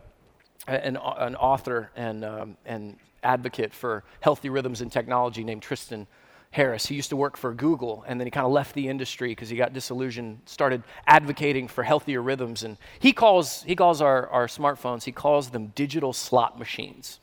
an, 0.67 0.97
an 0.97 1.37
author 1.37 1.91
and, 1.97 2.25
um, 2.25 2.57
and 2.65 2.97
advocate 3.23 3.73
for 3.73 4.05
healthy 4.21 4.49
rhythms 4.49 4.81
and 4.81 4.91
technology 4.91 5.45
named 5.45 5.63
Tristan 5.63 6.07
Harris. 6.51 6.87
He 6.87 6.95
used 6.95 7.11
to 7.11 7.17
work 7.17 7.37
for 7.37 7.55
Google, 7.55 8.05
and 8.07 8.21
then 8.21 8.27
he 8.27 8.31
kind 8.31 8.47
of 8.47 8.53
left 8.53 8.75
the 8.75 8.89
industry 8.89 9.31
because 9.31 9.49
he 9.49 9.57
got 9.57 9.73
disillusioned, 9.73 10.41
started 10.45 10.83
advocating 11.07 11.67
for 11.67 11.83
healthier 11.83 12.21
rhythms. 12.21 12.63
And 12.63 12.77
he 12.99 13.13
calls, 13.13 13.63
he 13.63 13.75
calls 13.75 14.01
our, 14.01 14.29
our 14.29 14.47
smartphones, 14.47 15.05
he 15.05 15.13
calls 15.13 15.51
them 15.51 15.69
digital 15.75 16.13
slot 16.13 16.59
machines. 16.59 17.21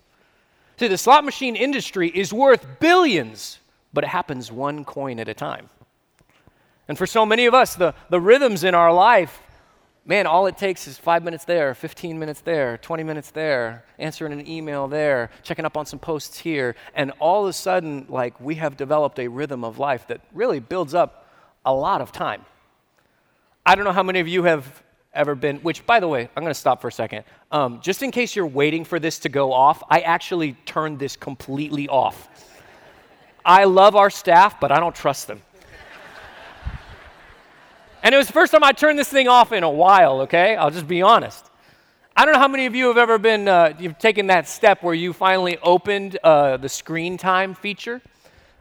See, 0.77 0.87
the 0.87 0.97
slot 0.97 1.25
machine 1.25 1.55
industry 1.55 2.09
is 2.09 2.33
worth 2.33 2.65
billions, 2.79 3.59
but 3.93 4.03
it 4.03 4.07
happens 4.07 4.51
one 4.51 4.83
coin 4.83 5.19
at 5.19 5.27
a 5.27 5.33
time. 5.33 5.69
And 6.87 6.97
for 6.97 7.05
so 7.05 7.25
many 7.25 7.45
of 7.45 7.53
us, 7.53 7.75
the, 7.75 7.93
the 8.09 8.19
rhythms 8.19 8.63
in 8.63 8.73
our 8.73 8.91
life 8.91 9.41
man, 10.09 10.25
all 10.25 10.47
it 10.47 10.57
takes 10.57 10.87
is 10.87 10.97
five 10.97 11.23
minutes 11.23 11.45
there, 11.45 11.75
15 11.75 12.17
minutes 12.17 12.41
there, 12.41 12.79
20 12.79 13.03
minutes 13.03 13.29
there, 13.29 13.85
answering 13.99 14.33
an 14.33 14.47
email 14.47 14.87
there, 14.87 15.29
checking 15.43 15.65
up 15.65 15.77
on 15.77 15.85
some 15.85 15.99
posts 15.99 16.39
here. 16.39 16.75
And 16.95 17.11
all 17.19 17.43
of 17.43 17.49
a 17.49 17.53
sudden, 17.53 18.07
like, 18.09 18.41
we 18.41 18.55
have 18.55 18.75
developed 18.75 19.19
a 19.19 19.27
rhythm 19.27 19.63
of 19.63 19.77
life 19.77 20.07
that 20.07 20.21
really 20.33 20.59
builds 20.59 20.95
up 20.95 21.27
a 21.63 21.71
lot 21.71 22.01
of 22.01 22.11
time. 22.11 22.43
I 23.63 23.75
don't 23.75 23.85
know 23.85 23.91
how 23.91 24.01
many 24.01 24.19
of 24.19 24.27
you 24.27 24.41
have 24.43 24.81
ever 25.13 25.35
been, 25.35 25.57
which, 25.57 25.85
by 25.85 25.99
the 25.99 26.07
way, 26.07 26.27
I'm 26.35 26.41
going 26.43 26.55
to 26.55 26.59
stop 26.59 26.81
for 26.81 26.87
a 26.87 26.91
second. 26.91 27.23
Um, 27.51 27.79
just 27.79 28.01
in 28.01 28.09
case 28.09 28.35
you're 28.35 28.47
waiting 28.47 28.85
for 28.85 28.99
this 28.99 29.19
to 29.19 29.29
go 29.29 29.53
off, 29.53 29.83
I 29.91 29.99
actually 29.99 30.53
turned 30.65 30.97
this 30.97 31.15
completely 31.15 31.87
off. 31.87 32.27
I 33.45 33.65
love 33.65 33.95
our 33.95 34.09
staff, 34.09 34.59
but 34.59 34.71
I 34.71 34.79
don't 34.79 34.95
trust 34.95 35.27
them. 35.27 35.43
And 38.01 38.15
it 38.15 38.17
was 38.17 38.27
the 38.27 38.33
first 38.33 38.51
time 38.51 38.63
I 38.63 38.71
turned 38.71 38.97
this 38.97 39.09
thing 39.09 39.27
off 39.27 39.51
in 39.51 39.63
a 39.63 39.69
while, 39.69 40.21
okay? 40.21 40.55
I'll 40.55 40.71
just 40.71 40.87
be 40.87 41.01
honest. 41.01 41.45
I 42.15 42.25
don't 42.25 42.33
know 42.33 42.39
how 42.39 42.47
many 42.47 42.65
of 42.65 42.75
you 42.75 42.87
have 42.87 42.97
ever 42.97 43.17
been, 43.17 43.47
uh, 43.47 43.73
you've 43.79 43.97
taken 43.97 44.27
that 44.27 44.47
step 44.47 44.83
where 44.83 44.93
you 44.93 45.13
finally 45.13 45.57
opened 45.63 46.17
uh, 46.23 46.57
the 46.57 46.69
screen 46.69 47.17
time 47.17 47.53
feature. 47.53 48.01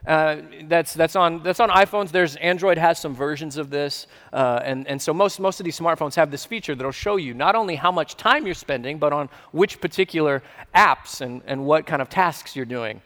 Uh, 0.07 0.37
that's, 0.64 0.95
that's, 0.95 1.16
on, 1.16 1.42
that's 1.42 1.61
on 1.61 1.68
iPhones. 1.68 2.11
There's 2.11 2.37
Android 2.37 2.78
has 2.78 2.99
some 2.99 3.14
versions 3.14 3.57
of 3.57 3.71
this. 3.71 4.07
Uh, 4.33 4.61
and, 4.64 4.87
and 4.87 5.00
so 5.00 5.12
most, 5.12 5.38
most 5.38 5.61
of 5.61 5.64
these 5.64 5.78
smartphones 5.78 6.14
have 6.14 6.30
this 6.30 6.45
feature 6.45 6.75
that'll 6.75 6.92
show 6.92 7.16
you 7.16 7.35
not 7.35 7.54
only 7.54 7.76
how 7.76 7.92
much 7.92 8.16
time 8.16 8.47
you're 8.47 8.54
spending, 8.54 8.99
but 8.99 9.12
on 9.12 9.28
which 9.52 9.80
particular 9.80 10.42
apps 10.75 11.21
and, 11.21 11.42
and 11.47 11.64
what 11.64 11.87
kind 11.87 12.00
of 12.00 12.09
tasks 12.09 12.57
you're 12.57 12.64
doing. 12.64 13.00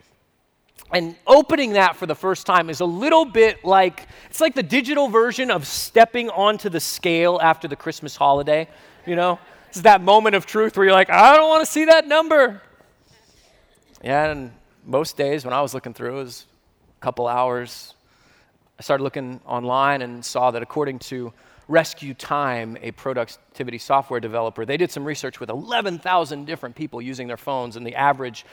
And 0.91 1.17
opening 1.27 1.73
that 1.73 1.97
for 1.97 2.07
the 2.07 2.15
first 2.15 2.47
time 2.47 2.69
is 2.69 2.81
a 2.81 2.85
little 2.85 3.25
bit 3.25 3.65
like 3.65 4.07
it's 4.29 4.41
like 4.41 4.55
the 4.55 4.63
digital 4.63 5.09
version 5.09 5.51
of 5.51 5.67
stepping 5.67 6.29
onto 6.31 6.69
the 6.69 6.81
scale 6.81 7.39
after 7.43 7.69
the 7.69 7.77
Christmas 7.77 8.17
holiday, 8.17 8.69
you 9.07 9.17
know? 9.17 9.39
It's 9.69 9.81
that 9.83 10.03
moment 10.03 10.35
of 10.35 10.45
truth 10.45 10.77
where 10.77 10.85
you're 10.85 10.95
like, 10.95 11.09
I 11.09 11.35
don't 11.35 11.49
want 11.49 11.65
to 11.65 11.71
see 11.71 11.87
that 11.87 12.07
number. 12.07 12.61
Yeah, 14.05 14.31
and 14.31 14.53
most 14.85 15.17
days 15.17 15.47
when 15.47 15.55
I 15.55 15.63
was 15.63 15.73
looking 15.73 15.95
through, 15.95 16.19
it 16.19 16.23
was 16.23 16.45
a 17.01 17.05
couple 17.05 17.27
hours. 17.27 17.95
I 18.79 18.83
started 18.83 19.05
looking 19.05 19.41
online 19.47 20.03
and 20.03 20.23
saw 20.23 20.51
that 20.51 20.63
according 20.63 20.99
to 20.99 21.33
Rescue 21.69 22.13
Time, 22.13 22.77
a 22.83 22.91
productivity 22.91 23.79
software 23.79 24.21
developer, 24.21 24.67
they 24.67 24.77
did 24.77 24.91
some 24.91 25.05
research 25.05 25.41
with 25.41 25.49
11,000 25.49 26.45
different 26.45 26.75
people 26.75 27.01
using 27.01 27.29
their 27.29 27.39
phones, 27.39 27.77
and 27.77 27.87
the 27.87 27.95
average 27.95 28.45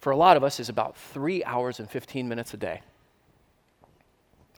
for 0.00 0.10
a 0.12 0.16
lot 0.16 0.36
of 0.36 0.44
us 0.44 0.60
is 0.60 0.68
about 0.68 0.96
three 0.96 1.42
hours 1.44 1.80
and 1.80 1.90
15 1.90 2.28
minutes 2.28 2.54
a 2.54 2.56
day. 2.56 2.82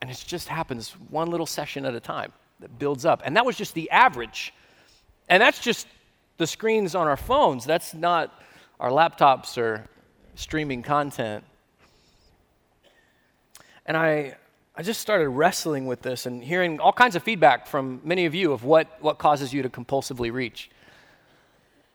And 0.00 0.10
it 0.10 0.24
just 0.26 0.48
happens 0.48 0.92
one 1.10 1.30
little 1.30 1.46
session 1.46 1.84
at 1.84 1.94
a 1.94 2.00
time 2.00 2.32
that 2.60 2.78
builds 2.78 3.04
up. 3.04 3.22
And 3.24 3.36
that 3.36 3.44
was 3.44 3.56
just 3.56 3.74
the 3.74 3.90
average. 3.90 4.54
And 5.28 5.42
that's 5.42 5.60
just 5.60 5.86
the 6.36 6.46
screens 6.46 6.94
on 6.94 7.06
our 7.06 7.16
phones. 7.16 7.64
That's 7.64 7.94
not 7.94 8.32
our 8.78 8.90
laptops 8.90 9.58
or 9.58 9.86
streaming 10.34 10.82
content. 10.82 11.44
And 13.86 13.96
I, 13.96 14.36
I 14.74 14.82
just 14.82 15.00
started 15.00 15.28
wrestling 15.28 15.86
with 15.86 16.02
this 16.02 16.26
and 16.26 16.42
hearing 16.42 16.80
all 16.80 16.92
kinds 16.92 17.16
of 17.16 17.22
feedback 17.22 17.66
from 17.66 18.00
many 18.04 18.24
of 18.26 18.34
you 18.34 18.52
of 18.52 18.64
what, 18.64 18.88
what 19.00 19.18
causes 19.18 19.52
you 19.52 19.62
to 19.62 19.68
compulsively 19.68 20.32
reach. 20.32 20.70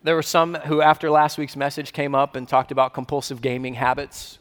There 0.06 0.14
were 0.14 0.22
some 0.22 0.54
who, 0.54 0.84
after 0.84 1.10
last 1.10 1.40
week's 1.40 1.56
message, 1.56 1.92
came 1.92 2.14
up 2.14 2.36
and 2.36 2.48
talked 2.48 2.72
about 2.72 2.94
compulsive 2.94 3.42
gaming 3.42 3.74
habits. 3.74 4.38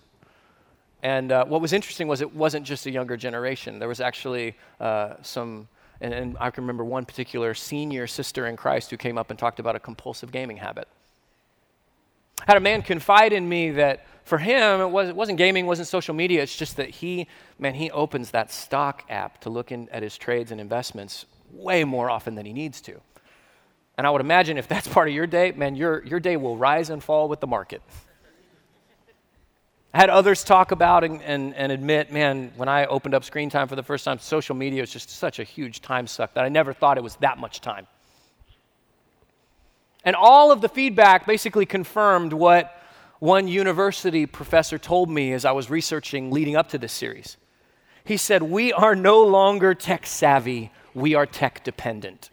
And 1.02 1.32
uh, 1.32 1.46
what 1.46 1.62
was 1.62 1.72
interesting 1.72 2.06
was 2.06 2.20
it 2.20 2.34
wasn't 2.34 2.66
just 2.66 2.84
a 2.84 2.90
younger 2.90 3.16
generation. 3.16 3.78
There 3.78 3.88
was 3.88 3.98
actually 3.98 4.56
uh, 4.78 5.14
some, 5.22 5.68
and, 6.02 6.12
and 6.12 6.36
I 6.38 6.50
can 6.50 6.64
remember 6.64 6.84
one 6.84 7.06
particular 7.06 7.54
senior 7.54 8.06
sister 8.06 8.46
in 8.46 8.58
Christ 8.58 8.90
who 8.90 8.98
came 8.98 9.16
up 9.16 9.30
and 9.30 9.38
talked 9.38 9.58
about 9.58 9.74
a 9.74 9.80
compulsive 9.80 10.30
gaming 10.30 10.58
habit. 10.58 10.86
Had 12.46 12.58
a 12.58 12.60
man 12.60 12.82
confide 12.82 13.32
in 13.32 13.48
me 13.48 13.70
that 13.70 14.04
for 14.24 14.36
him, 14.36 14.82
it, 14.82 14.90
was, 14.90 15.14
wasn't 15.14 15.38
gaming, 15.38 15.64
wasn't 15.64 15.88
social 15.88 16.14
media. 16.14 16.42
It's 16.42 16.54
just 16.54 16.76
that 16.76 16.90
he, 16.90 17.26
man, 17.58 17.72
he 17.72 17.90
opens 17.90 18.32
that 18.32 18.52
stock 18.52 19.02
app 19.08 19.40
to 19.40 19.48
look 19.48 19.72
in, 19.72 19.88
at 19.88 20.02
his 20.02 20.18
trades 20.18 20.52
and 20.52 20.60
investments 20.60 21.24
way 21.50 21.84
more 21.84 22.10
often 22.10 22.34
than 22.34 22.44
he 22.44 22.52
needs 22.52 22.82
to. 22.82 23.00
And 23.96 24.06
I 24.06 24.10
would 24.10 24.20
imagine 24.20 24.58
if 24.58 24.66
that's 24.68 24.88
part 24.88 25.08
of 25.08 25.14
your 25.14 25.26
day, 25.26 25.52
man, 25.52 25.76
your, 25.76 26.04
your 26.04 26.20
day 26.20 26.36
will 26.36 26.56
rise 26.56 26.90
and 26.90 27.02
fall 27.02 27.28
with 27.28 27.40
the 27.40 27.46
market. 27.46 27.82
I 29.92 29.98
had 29.98 30.10
others 30.10 30.42
talk 30.42 30.72
about 30.72 31.04
and, 31.04 31.22
and, 31.22 31.54
and 31.54 31.70
admit, 31.70 32.10
man, 32.10 32.50
when 32.56 32.68
I 32.68 32.86
opened 32.86 33.14
up 33.14 33.22
screen 33.22 33.48
time 33.48 33.68
for 33.68 33.76
the 33.76 33.82
first 33.84 34.04
time, 34.04 34.18
social 34.18 34.56
media 34.56 34.80
was 34.80 34.90
just 34.90 35.08
such 35.08 35.38
a 35.38 35.44
huge 35.44 35.82
time 35.82 36.08
suck 36.08 36.34
that 36.34 36.44
I 36.44 36.48
never 36.48 36.72
thought 36.72 36.98
it 36.98 37.04
was 37.04 37.14
that 37.16 37.38
much 37.38 37.60
time. 37.60 37.86
And 40.04 40.16
all 40.16 40.50
of 40.50 40.60
the 40.60 40.68
feedback 40.68 41.26
basically 41.26 41.64
confirmed 41.64 42.32
what 42.32 42.76
one 43.20 43.46
university 43.46 44.26
professor 44.26 44.78
told 44.78 45.08
me 45.08 45.32
as 45.32 45.44
I 45.44 45.52
was 45.52 45.70
researching 45.70 46.32
leading 46.32 46.56
up 46.56 46.70
to 46.70 46.78
this 46.78 46.92
series. 46.92 47.36
He 48.04 48.16
said, 48.16 48.42
We 48.42 48.72
are 48.72 48.96
no 48.96 49.22
longer 49.22 49.74
tech 49.74 50.06
savvy, 50.06 50.72
we 50.92 51.14
are 51.14 51.24
tech 51.24 51.62
dependent 51.62 52.30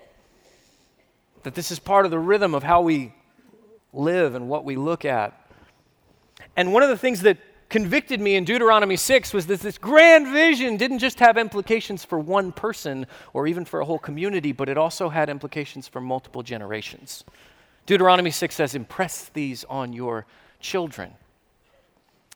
that 1.44 1.56
this 1.56 1.72
is 1.72 1.80
part 1.80 2.06
of 2.06 2.12
the 2.12 2.20
rhythm 2.20 2.54
of 2.54 2.64
how 2.64 2.82
we 2.82 3.14
live 3.94 4.36
and 4.36 4.48
what 4.48 4.66
we 4.66 4.76
look 4.76 5.06
at. 5.06 5.38
And 6.56 6.74
one 6.74 6.84
of 6.84 6.90
the 6.90 6.98
things 6.98 7.22
that 7.22 7.38
convicted 7.70 8.20
me 8.20 8.36
in 8.36 8.44
Deuteronomy 8.44 8.98
6 8.98 9.34
was 9.34 9.48
that 9.48 9.62
this 9.62 9.78
grand 9.78 10.28
vision 10.28 10.76
didn't 10.76 11.00
just 11.00 11.20
have 11.20 11.38
implications 11.38 12.04
for 12.04 12.20
one 12.20 12.52
person 12.52 13.08
or 13.34 13.48
even 13.48 13.64
for 13.64 13.80
a 13.80 13.86
whole 13.86 14.00
community, 14.00 14.52
but 14.52 14.68
it 14.68 14.78
also 14.78 15.10
had 15.10 15.30
implications 15.30 15.88
for 15.88 16.02
multiple 16.02 16.44
generations. 16.44 17.24
Deuteronomy 17.86 18.30
6 18.30 18.54
says, 18.54 18.76
Impress 18.76 19.30
these 19.30 19.64
on 19.66 19.94
your 19.94 20.26
children. 20.60 21.12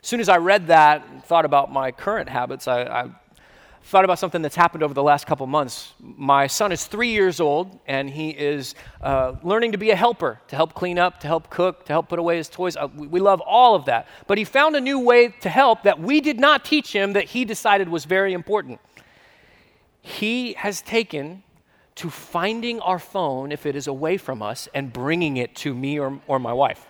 As 0.01 0.07
soon 0.07 0.19
as 0.19 0.29
I 0.29 0.37
read 0.37 0.67
that 0.67 1.05
and 1.11 1.23
thought 1.23 1.45
about 1.45 1.71
my 1.71 1.91
current 1.91 2.29
habits, 2.29 2.67
I, 2.67 2.83
I 2.83 3.09
thought 3.85 4.03
about 4.03 4.17
something 4.17 4.41
that's 4.41 4.55
happened 4.55 4.81
over 4.81 4.95
the 4.95 5.03
last 5.03 5.27
couple 5.27 5.45
months. 5.45 5.93
My 5.99 6.47
son 6.47 6.71
is 6.71 6.85
three 6.85 7.11
years 7.11 7.39
old, 7.39 7.79
and 7.85 8.09
he 8.09 8.31
is 8.31 8.73
uh, 8.99 9.33
learning 9.43 9.73
to 9.73 9.77
be 9.77 9.91
a 9.91 9.95
helper, 9.95 10.41
to 10.47 10.55
help 10.55 10.73
clean 10.73 10.97
up, 10.97 11.19
to 11.19 11.27
help 11.27 11.51
cook, 11.51 11.85
to 11.85 11.93
help 11.93 12.09
put 12.09 12.17
away 12.17 12.37
his 12.37 12.49
toys. 12.49 12.75
Uh, 12.75 12.87
we, 12.95 13.05
we 13.05 13.19
love 13.19 13.41
all 13.41 13.75
of 13.75 13.85
that. 13.85 14.07
But 14.25 14.39
he 14.39 14.43
found 14.43 14.75
a 14.75 14.81
new 14.81 14.99
way 14.99 15.27
to 15.41 15.49
help 15.49 15.83
that 15.83 15.99
we 15.99 16.19
did 16.19 16.39
not 16.39 16.65
teach 16.65 16.93
him 16.93 17.13
that 17.13 17.25
he 17.25 17.45
decided 17.45 17.87
was 17.87 18.05
very 18.05 18.33
important. 18.33 18.79
He 20.01 20.53
has 20.53 20.81
taken 20.81 21.43
to 21.95 22.09
finding 22.09 22.79
our 22.79 22.99
phone 22.99 23.51
if 23.51 23.67
it 23.67 23.75
is 23.75 23.85
away 23.85 24.17
from 24.17 24.41
us 24.41 24.67
and 24.73 24.91
bringing 24.91 25.37
it 25.37 25.55
to 25.57 25.75
me 25.75 25.99
or, 25.99 26.19
or 26.27 26.39
my 26.39 26.53
wife. 26.53 26.87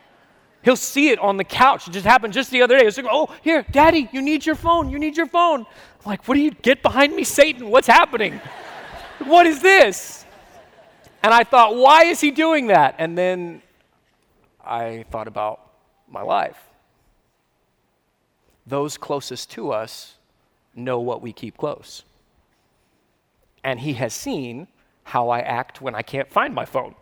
He'll 0.65 0.75
see 0.75 1.09
it 1.09 1.19
on 1.19 1.37
the 1.37 1.43
couch. 1.43 1.87
It 1.87 1.91
just 1.91 2.07
happened 2.07 2.33
just 2.33 2.49
the 2.49 2.63
other 2.63 2.75
day. 2.75 2.87
It's 2.87 2.97
like, 2.97 3.05
oh, 3.07 3.29
here, 3.43 3.63
daddy, 3.69 4.09
you 4.11 4.19
need 4.19 4.47
your 4.47 4.55
phone. 4.55 4.89
You 4.89 4.97
need 4.97 5.15
your 5.15 5.27
phone. 5.27 5.67
Like, 6.05 6.27
what 6.27 6.35
do 6.35 6.41
you 6.41 6.51
get 6.51 6.83
behind 6.83 7.15
me, 7.15 7.23
Satan? 7.23 7.69
What's 7.69 7.87
happening? 7.87 8.39
what 9.25 9.47
is 9.47 9.61
this? 9.61 10.25
And 11.23 11.33
I 11.33 11.43
thought, 11.43 11.75
why 11.75 12.05
is 12.05 12.21
he 12.21 12.29
doing 12.29 12.67
that? 12.67 12.95
And 12.99 13.17
then 13.17 13.63
I 14.63 15.05
thought 15.09 15.27
about 15.27 15.59
my 16.07 16.21
life. 16.21 16.57
Those 18.67 18.97
closest 18.97 19.49
to 19.51 19.71
us 19.71 20.15
know 20.75 20.99
what 20.99 21.21
we 21.21 21.33
keep 21.33 21.57
close. 21.57 22.03
And 23.63 23.79
he 23.79 23.93
has 23.93 24.13
seen 24.13 24.67
how 25.03 25.29
I 25.29 25.39
act 25.39 25.81
when 25.81 25.95
I 25.95 26.01
can't 26.01 26.31
find 26.31 26.53
my 26.53 26.65
phone. 26.65 26.95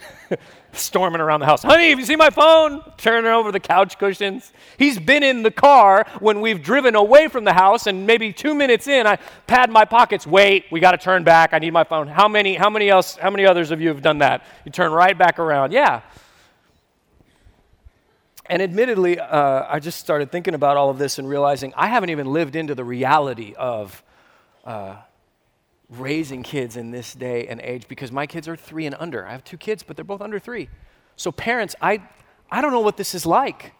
Storming 0.72 1.20
around 1.20 1.40
the 1.40 1.46
house. 1.46 1.62
Honey, 1.62 1.90
have 1.90 1.98
you 1.98 2.04
seen 2.06 2.18
my 2.18 2.30
phone? 2.30 2.82
Turning 2.96 3.30
over 3.30 3.52
the 3.52 3.60
couch 3.60 3.98
cushions. 3.98 4.52
He's 4.78 4.98
been 4.98 5.22
in 5.22 5.42
the 5.42 5.50
car 5.50 6.06
when 6.20 6.40
we've 6.40 6.62
driven 6.62 6.94
away 6.94 7.28
from 7.28 7.44
the 7.44 7.52
house, 7.52 7.86
and 7.86 8.06
maybe 8.06 8.32
two 8.32 8.54
minutes 8.54 8.88
in, 8.88 9.06
I 9.06 9.16
pad 9.46 9.70
my 9.70 9.84
pockets. 9.84 10.26
Wait, 10.26 10.64
we 10.70 10.80
got 10.80 10.92
to 10.92 10.98
turn 10.98 11.24
back. 11.24 11.52
I 11.52 11.58
need 11.58 11.72
my 11.72 11.84
phone. 11.84 12.08
How 12.08 12.26
many? 12.26 12.54
How 12.54 12.70
many 12.70 12.88
else? 12.88 13.16
How 13.16 13.30
many 13.30 13.44
others 13.44 13.70
of 13.70 13.80
you 13.80 13.88
have 13.88 14.00
done 14.00 14.18
that? 14.18 14.46
You 14.64 14.72
turn 14.72 14.92
right 14.92 15.16
back 15.16 15.38
around. 15.38 15.72
Yeah. 15.72 16.00
And 18.46 18.62
admittedly, 18.62 19.18
uh, 19.20 19.66
I 19.68 19.78
just 19.78 19.98
started 19.98 20.32
thinking 20.32 20.54
about 20.54 20.76
all 20.76 20.90
of 20.90 20.98
this 20.98 21.18
and 21.18 21.28
realizing 21.28 21.72
I 21.76 21.88
haven't 21.88 22.10
even 22.10 22.32
lived 22.32 22.56
into 22.56 22.74
the 22.74 22.84
reality 22.84 23.54
of. 23.56 24.02
Uh, 24.64 24.96
raising 25.98 26.42
kids 26.42 26.76
in 26.76 26.90
this 26.90 27.14
day 27.14 27.46
and 27.46 27.60
age 27.60 27.88
because 27.88 28.10
my 28.10 28.26
kids 28.26 28.48
are 28.48 28.56
three 28.56 28.86
and 28.86 28.96
under. 28.98 29.26
I 29.26 29.32
have 29.32 29.44
two 29.44 29.58
kids, 29.58 29.82
but 29.82 29.96
they're 29.96 30.04
both 30.04 30.20
under 30.20 30.38
three. 30.38 30.68
So, 31.16 31.30
parents, 31.30 31.74
I, 31.80 32.02
I 32.50 32.60
don't 32.60 32.72
know 32.72 32.80
what 32.80 32.96
this 32.96 33.14
is 33.14 33.26
like. 33.26 33.72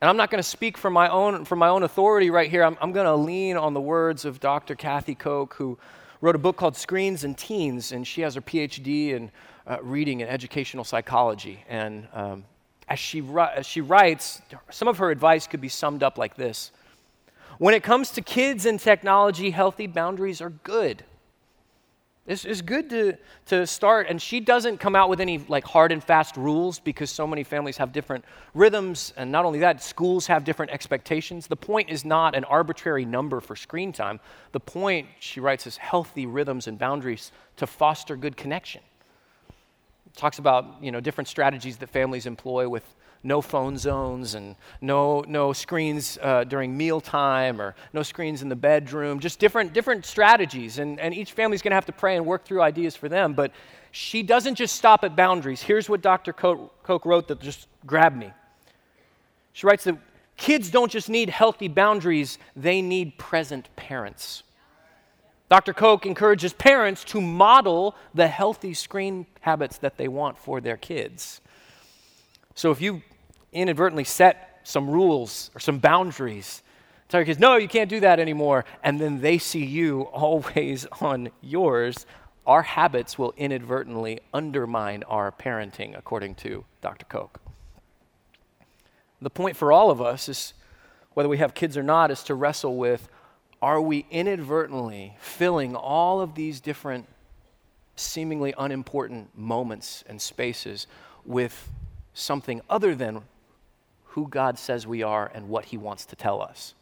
And 0.00 0.08
I'm 0.08 0.16
not 0.16 0.30
going 0.30 0.42
to 0.42 0.48
speak 0.48 0.78
from 0.78 0.94
my 0.94 1.10
own, 1.10 1.44
from 1.44 1.58
my 1.58 1.68
own 1.68 1.82
authority 1.82 2.30
right 2.30 2.50
here. 2.50 2.64
I'm, 2.64 2.78
I'm 2.80 2.92
going 2.92 3.06
to 3.06 3.14
lean 3.14 3.58
on 3.58 3.74
the 3.74 3.80
words 3.80 4.24
of 4.24 4.40
Dr. 4.40 4.74
Kathy 4.74 5.14
Koch, 5.14 5.52
who 5.54 5.78
wrote 6.22 6.34
a 6.34 6.38
book 6.38 6.56
called 6.56 6.74
Screens 6.76 7.24
and 7.24 7.36
Teens, 7.36 7.92
and 7.92 8.06
she 8.06 8.22
has 8.22 8.34
her 8.34 8.40
PhD 8.40 9.10
in 9.10 9.30
uh, 9.66 9.76
reading 9.82 10.22
and 10.22 10.30
educational 10.30 10.84
psychology. 10.84 11.62
And 11.68 12.08
um, 12.14 12.44
as, 12.88 12.98
she, 12.98 13.22
as 13.54 13.66
she 13.66 13.82
writes, 13.82 14.40
some 14.70 14.88
of 14.88 14.98
her 14.98 15.10
advice 15.10 15.46
could 15.46 15.60
be 15.60 15.68
summed 15.68 16.02
up 16.02 16.16
like 16.16 16.34
this 16.34 16.72
When 17.58 17.74
it 17.74 17.82
comes 17.82 18.10
to 18.12 18.22
kids 18.22 18.64
and 18.64 18.80
technology, 18.80 19.50
healthy 19.50 19.86
boundaries 19.86 20.40
are 20.40 20.50
good. 20.50 21.04
It's, 22.26 22.44
it's 22.44 22.60
good 22.60 22.90
to, 22.90 23.16
to 23.46 23.66
start, 23.66 24.06
and 24.08 24.20
she 24.20 24.40
doesn't 24.40 24.78
come 24.78 24.94
out 24.94 25.08
with 25.08 25.20
any 25.20 25.38
like 25.38 25.64
hard 25.64 25.90
and 25.90 26.04
fast 26.04 26.36
rules 26.36 26.78
because 26.78 27.10
so 27.10 27.26
many 27.26 27.42
families 27.42 27.78
have 27.78 27.92
different 27.92 28.24
rhythms, 28.54 29.12
and 29.16 29.32
not 29.32 29.44
only 29.44 29.60
that, 29.60 29.82
schools 29.82 30.26
have 30.26 30.44
different 30.44 30.70
expectations. 30.70 31.46
The 31.46 31.56
point 31.56 31.88
is 31.88 32.04
not 32.04 32.34
an 32.34 32.44
arbitrary 32.44 33.04
number 33.04 33.40
for 33.40 33.56
screen 33.56 33.92
time. 33.92 34.20
The 34.52 34.60
point, 34.60 35.08
she 35.18 35.40
writes, 35.40 35.66
is 35.66 35.78
healthy 35.78 36.26
rhythms 36.26 36.66
and 36.66 36.78
boundaries 36.78 37.32
to 37.56 37.66
foster 37.66 38.16
good 38.16 38.36
connection. 38.36 38.82
Talks 40.14 40.38
about 40.38 40.82
you 40.82 40.92
know 40.92 41.00
different 41.00 41.28
strategies 41.28 41.78
that 41.78 41.88
families 41.88 42.26
employ 42.26 42.68
with 42.68 42.94
no 43.22 43.40
phone 43.40 43.76
zones 43.76 44.34
and 44.34 44.56
no, 44.80 45.22
no 45.28 45.52
screens 45.52 46.18
uh, 46.22 46.44
during 46.44 46.76
mealtime 46.76 47.60
or 47.60 47.74
no 47.92 48.02
screens 48.02 48.42
in 48.42 48.48
the 48.48 48.56
bedroom, 48.56 49.20
just 49.20 49.38
different, 49.38 49.72
different 49.72 50.06
strategies. 50.06 50.78
And, 50.78 50.98
and 50.98 51.14
each 51.14 51.32
family's 51.32 51.60
going 51.62 51.72
to 51.72 51.76
have 51.76 51.86
to 51.86 51.92
pray 51.92 52.16
and 52.16 52.24
work 52.24 52.44
through 52.44 52.62
ideas 52.62 52.96
for 52.96 53.08
them. 53.08 53.34
But 53.34 53.52
she 53.90 54.22
doesn't 54.22 54.54
just 54.54 54.76
stop 54.76 55.04
at 55.04 55.16
boundaries. 55.16 55.60
Here's 55.60 55.88
what 55.88 56.00
Dr. 56.00 56.32
Koch 56.32 57.04
wrote 57.04 57.28
that 57.28 57.40
just 57.40 57.66
grabbed 57.86 58.16
me. 58.16 58.32
She 59.52 59.66
writes 59.66 59.84
that 59.84 59.98
kids 60.36 60.70
don't 60.70 60.90
just 60.90 61.08
need 61.08 61.28
healthy 61.28 61.68
boundaries, 61.68 62.38
they 62.56 62.80
need 62.80 63.18
present 63.18 63.68
parents. 63.76 64.44
Dr. 65.50 65.74
Koch 65.74 66.06
encourages 66.06 66.52
parents 66.52 67.02
to 67.04 67.20
model 67.20 67.96
the 68.14 68.28
healthy 68.28 68.72
screen 68.72 69.26
habits 69.40 69.78
that 69.78 69.96
they 69.96 70.06
want 70.06 70.38
for 70.38 70.60
their 70.60 70.76
kids. 70.76 71.40
So 72.54 72.70
if 72.70 72.80
you 72.80 73.02
inadvertently 73.52 74.04
set 74.04 74.60
some 74.62 74.88
rules 74.88 75.50
or 75.54 75.60
some 75.60 75.78
boundaries. 75.78 76.62
Tell 77.08 77.20
your 77.20 77.26
kids, 77.26 77.40
no, 77.40 77.56
you 77.56 77.68
can't 77.68 77.90
do 77.90 78.00
that 78.00 78.20
anymore. 78.20 78.64
And 78.84 79.00
then 79.00 79.20
they 79.20 79.38
see 79.38 79.64
you 79.64 80.02
always 80.02 80.86
on 81.00 81.30
yours. 81.40 82.06
Our 82.46 82.62
habits 82.62 83.18
will 83.18 83.34
inadvertently 83.36 84.20
undermine 84.32 85.02
our 85.04 85.32
parenting, 85.32 85.96
according 85.96 86.36
to 86.36 86.64
Dr. 86.80 87.06
Koch. 87.06 87.40
The 89.20 89.30
point 89.30 89.56
for 89.56 89.72
all 89.72 89.90
of 89.90 90.00
us 90.00 90.28
is, 90.28 90.54
whether 91.12 91.28
we 91.28 91.38
have 91.38 91.52
kids 91.52 91.76
or 91.76 91.82
not, 91.82 92.10
is 92.10 92.22
to 92.24 92.34
wrestle 92.34 92.76
with 92.76 93.08
are 93.62 93.80
we 93.80 94.06
inadvertently 94.10 95.16
filling 95.20 95.76
all 95.76 96.22
of 96.22 96.34
these 96.34 96.60
different, 96.60 97.06
seemingly 97.94 98.54
unimportant 98.56 99.36
moments 99.36 100.02
and 100.06 100.22
spaces 100.22 100.86
with 101.26 101.70
something 102.14 102.62
other 102.70 102.94
than 102.94 103.20
who 104.10 104.28
God 104.28 104.58
says 104.58 104.86
we 104.86 105.02
are 105.02 105.30
and 105.34 105.48
what 105.48 105.66
He 105.66 105.76
wants 105.76 106.04
to 106.06 106.16
tell 106.16 106.42
us. 106.42 106.74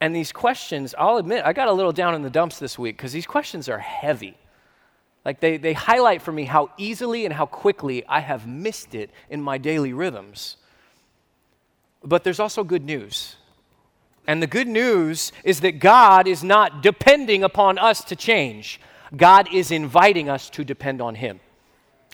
And 0.00 0.16
these 0.16 0.32
questions, 0.32 0.94
I'll 0.98 1.18
admit, 1.18 1.44
I 1.44 1.52
got 1.52 1.68
a 1.68 1.72
little 1.72 1.92
down 1.92 2.14
in 2.14 2.22
the 2.22 2.30
dumps 2.30 2.58
this 2.58 2.78
week 2.78 2.96
because 2.96 3.12
these 3.12 3.26
questions 3.26 3.68
are 3.68 3.78
heavy. 3.78 4.36
Like 5.24 5.40
they, 5.40 5.58
they 5.58 5.74
highlight 5.74 6.22
for 6.22 6.32
me 6.32 6.44
how 6.44 6.70
easily 6.78 7.26
and 7.26 7.34
how 7.34 7.44
quickly 7.44 8.04
I 8.06 8.20
have 8.20 8.46
missed 8.46 8.94
it 8.94 9.10
in 9.28 9.42
my 9.42 9.58
daily 9.58 9.92
rhythms. 9.92 10.56
But 12.02 12.24
there's 12.24 12.40
also 12.40 12.64
good 12.64 12.84
news. 12.84 13.36
And 14.26 14.42
the 14.42 14.46
good 14.46 14.68
news 14.68 15.32
is 15.44 15.60
that 15.60 15.80
God 15.80 16.26
is 16.26 16.42
not 16.42 16.82
depending 16.82 17.44
upon 17.44 17.78
us 17.78 18.02
to 18.04 18.16
change, 18.16 18.80
God 19.14 19.52
is 19.52 19.70
inviting 19.70 20.30
us 20.30 20.48
to 20.50 20.64
depend 20.64 21.02
on 21.02 21.16
Him. 21.16 21.40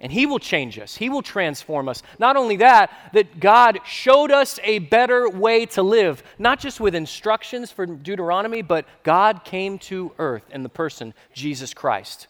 And 0.01 0.13
He 0.13 0.27
will 0.27 0.39
change 0.39 0.79
us, 0.79 0.97
He 0.97 1.09
will 1.09 1.23
transform 1.23 1.89
us. 1.89 2.03
Not 2.19 2.37
only 2.37 2.57
that, 2.57 2.91
that 3.15 3.41
God 3.41 3.81
showed 3.87 4.31
us 4.31 4.59
a 4.63 4.79
better 4.79 5.29
way 5.29 5.67
to 5.67 5.83
live, 5.83 6.23
not 6.39 6.61
just 6.61 6.81
with 6.81 6.95
instructions 6.95 7.71
for 7.71 7.87
Deuteronomy, 7.87 8.63
but 8.63 8.87
God 9.03 9.45
came 9.45 9.79
to 9.81 10.13
earth 10.19 10.45
in 10.51 10.63
the 10.63 10.69
person, 10.69 11.15
Jesus 11.33 11.73
Christ. 11.73 12.27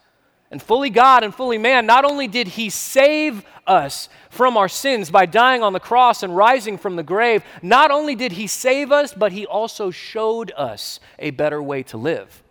And 0.50 0.62
fully 0.62 0.90
God 0.90 1.24
and 1.24 1.34
fully 1.34 1.58
man, 1.58 1.86
not 1.86 2.04
only 2.04 2.28
did 2.28 2.46
He 2.46 2.70
save 2.70 3.44
us 3.66 4.08
from 4.30 4.56
our 4.56 4.68
sins 4.68 5.10
by 5.10 5.26
dying 5.26 5.64
on 5.64 5.72
the 5.72 5.80
cross 5.80 6.22
and 6.22 6.36
rising 6.36 6.78
from 6.78 6.94
the 6.94 7.02
grave, 7.02 7.42
not 7.62 7.90
only 7.90 8.14
did 8.14 8.30
He 8.30 8.46
save 8.46 8.92
us, 8.92 9.12
but 9.12 9.32
He 9.32 9.44
also 9.44 9.90
showed 9.90 10.52
us 10.52 11.00
a 11.18 11.32
better 11.32 11.60
way 11.60 11.82
to 11.84 11.96
live. 11.96 12.44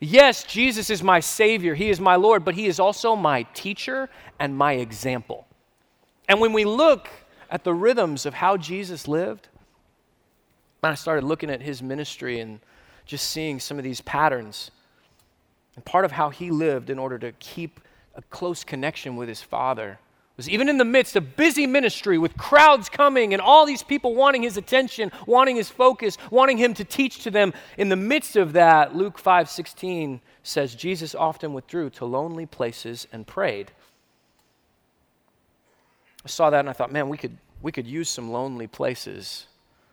Yes, 0.00 0.44
Jesus 0.44 0.90
is 0.90 1.02
my 1.02 1.20
Savior, 1.20 1.74
He 1.74 1.90
is 1.90 2.00
my 2.00 2.16
Lord, 2.16 2.44
but 2.44 2.54
He 2.54 2.66
is 2.66 2.78
also 2.78 3.16
my 3.16 3.44
teacher 3.54 4.10
and 4.38 4.56
my 4.56 4.74
example. 4.74 5.46
And 6.28 6.40
when 6.40 6.52
we 6.52 6.64
look 6.64 7.08
at 7.50 7.64
the 7.64 7.74
rhythms 7.74 8.26
of 8.26 8.34
how 8.34 8.56
Jesus 8.56 9.06
lived, 9.06 9.48
and 10.82 10.92
I 10.92 10.94
started 10.94 11.24
looking 11.24 11.50
at 11.50 11.62
His 11.62 11.82
ministry 11.82 12.40
and 12.40 12.60
just 13.06 13.30
seeing 13.30 13.60
some 13.60 13.78
of 13.78 13.84
these 13.84 14.00
patterns. 14.00 14.70
And 15.76 15.84
part 15.84 16.04
of 16.04 16.12
how 16.12 16.30
He 16.30 16.50
lived 16.50 16.90
in 16.90 16.98
order 16.98 17.18
to 17.18 17.32
keep 17.32 17.80
a 18.14 18.22
close 18.22 18.64
connection 18.64 19.16
with 19.16 19.28
His 19.28 19.42
Father 19.42 19.98
was 20.36 20.48
even 20.48 20.68
in 20.68 20.78
the 20.78 20.84
midst 20.84 21.14
of 21.14 21.36
busy 21.36 21.66
ministry 21.66 22.18
with 22.18 22.36
crowds 22.36 22.88
coming 22.88 23.32
and 23.32 23.40
all 23.40 23.64
these 23.66 23.84
people 23.84 24.14
wanting 24.14 24.42
his 24.42 24.56
attention, 24.56 25.12
wanting 25.26 25.56
his 25.56 25.70
focus, 25.70 26.18
wanting 26.30 26.58
him 26.58 26.74
to 26.74 26.84
teach 26.84 27.20
to 27.20 27.30
them. 27.30 27.52
In 27.78 27.88
the 27.88 27.96
midst 27.96 28.34
of 28.34 28.52
that, 28.54 28.96
Luke 28.96 29.16
5:16 29.16 30.20
says 30.42 30.74
Jesus 30.74 31.14
often 31.14 31.52
withdrew 31.52 31.90
to 31.90 32.04
lonely 32.04 32.46
places 32.46 33.06
and 33.12 33.26
prayed. 33.26 33.70
I 36.24 36.28
saw 36.28 36.50
that 36.50 36.60
and 36.60 36.68
I 36.68 36.72
thought, 36.72 36.90
man, 36.90 37.08
we 37.08 37.16
could 37.16 37.38
we 37.62 37.70
could 37.70 37.86
use 37.86 38.08
some 38.08 38.30
lonely 38.30 38.66
places. 38.66 39.46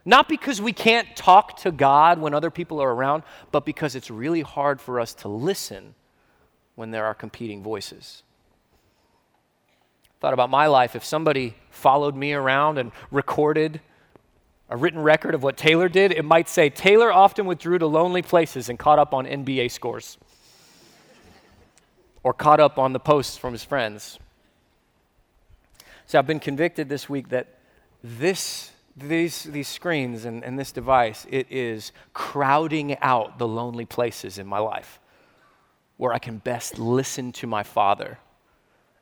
Not 0.04 0.28
because 0.28 0.60
we 0.60 0.74
can't 0.74 1.16
talk 1.16 1.58
to 1.58 1.72
God 1.72 2.20
when 2.20 2.34
other 2.34 2.50
people 2.50 2.82
are 2.82 2.92
around, 2.92 3.22
but 3.52 3.66
because 3.66 3.96
it's 3.96 4.10
really 4.10 4.42
hard 4.42 4.82
for 4.82 5.00
us 5.00 5.14
to 5.16 5.28
listen 5.28 5.94
when 6.74 6.90
there 6.90 7.06
are 7.06 7.14
competing 7.14 7.62
voices 7.62 8.24
thought 10.22 10.34
about 10.34 10.52
my 10.52 10.68
life 10.68 10.96
if 10.96 11.04
somebody 11.04 11.56
followed 11.72 12.16
me 12.16 12.32
around 12.32 12.78
and 12.78 12.92
recorded 13.10 13.82
a 14.70 14.78
written 14.78 15.02
record 15.02 15.34
of 15.34 15.44
what 15.44 15.58
Taylor 15.58 15.90
did, 15.90 16.12
it 16.12 16.24
might 16.24 16.48
say 16.48 16.70
Taylor 16.70 17.12
often 17.12 17.46
withdrew 17.48 17.80
to 17.80 17.88
lonely 17.88 18.22
places 18.22 18.70
and 18.70 18.78
caught 18.80 19.00
up 19.00 19.14
on 19.14 19.26
NBA 19.26 19.72
scores 19.72 20.18
or 22.24 22.34
caught 22.34 22.60
up 22.60 22.78
on 22.78 22.94
the 22.94 23.00
posts 23.00 23.36
from 23.36 23.52
his 23.52 23.64
friends. 23.64 24.20
So 26.06 26.20
I've 26.20 26.28
been 26.28 26.40
convicted 26.40 26.88
this 26.88 27.10
week 27.10 27.30
that 27.30 27.58
this, 28.04 28.72
these, 28.96 29.44
these 29.44 29.68
screens 29.68 30.26
and, 30.26 30.44
and 30.44 30.58
this 30.58 30.72
device, 30.72 31.26
it 31.32 31.48
is 31.50 31.92
crowding 32.14 32.96
out 33.00 33.40
the 33.40 33.48
lonely 33.48 33.86
places 33.86 34.38
in 34.38 34.46
my 34.46 34.60
life 34.60 35.00
where 35.98 36.14
I 36.14 36.20
can 36.20 36.38
best 36.38 36.78
listen 36.78 37.32
to 37.34 37.48
my 37.48 37.64
Father 37.64 38.20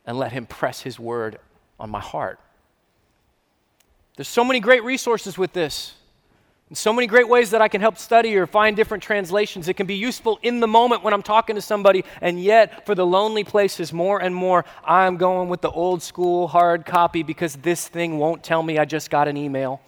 and 0.09 0.17
let 0.17 0.31
Him 0.31 0.47
press 0.47 0.81
His 0.81 0.99
word 0.99 1.37
on 1.79 1.91
my 1.91 1.99
heart. 1.99 2.39
There's 4.15 4.27
so 4.27 4.43
many 4.43 4.59
great 4.59 4.83
resources 4.83 5.37
with 5.37 5.53
this. 5.53 5.93
And 6.67 6.75
so 6.75 6.91
many 6.91 7.05
great 7.05 7.29
ways 7.29 7.51
that 7.51 7.61
I 7.61 7.67
can 7.67 7.79
help 7.79 7.99
study 7.99 8.35
or 8.35 8.47
find 8.47 8.75
different 8.75 9.03
translations. 9.03 9.67
It 9.67 9.75
can 9.75 9.85
be 9.85 9.95
useful 9.95 10.39
in 10.41 10.61
the 10.61 10.67
moment 10.67 11.03
when 11.03 11.13
I'm 11.13 11.21
talking 11.21 11.55
to 11.57 11.61
somebody, 11.61 12.03
and 12.21 12.41
yet 12.41 12.87
for 12.87 12.95
the 12.95 13.05
lonely 13.05 13.43
places, 13.43 13.93
more 13.93 14.19
and 14.19 14.33
more, 14.33 14.65
I'm 14.83 15.17
going 15.17 15.47
with 15.47 15.61
the 15.61 15.69
old 15.69 16.01
school 16.01 16.47
hard 16.47 16.87
copy 16.87 17.21
because 17.21 17.55
this 17.57 17.87
thing 17.87 18.17
won't 18.17 18.41
tell 18.43 18.63
me 18.63 18.79
I 18.79 18.85
just 18.85 19.11
got 19.11 19.27
an 19.27 19.37
email. 19.37 19.79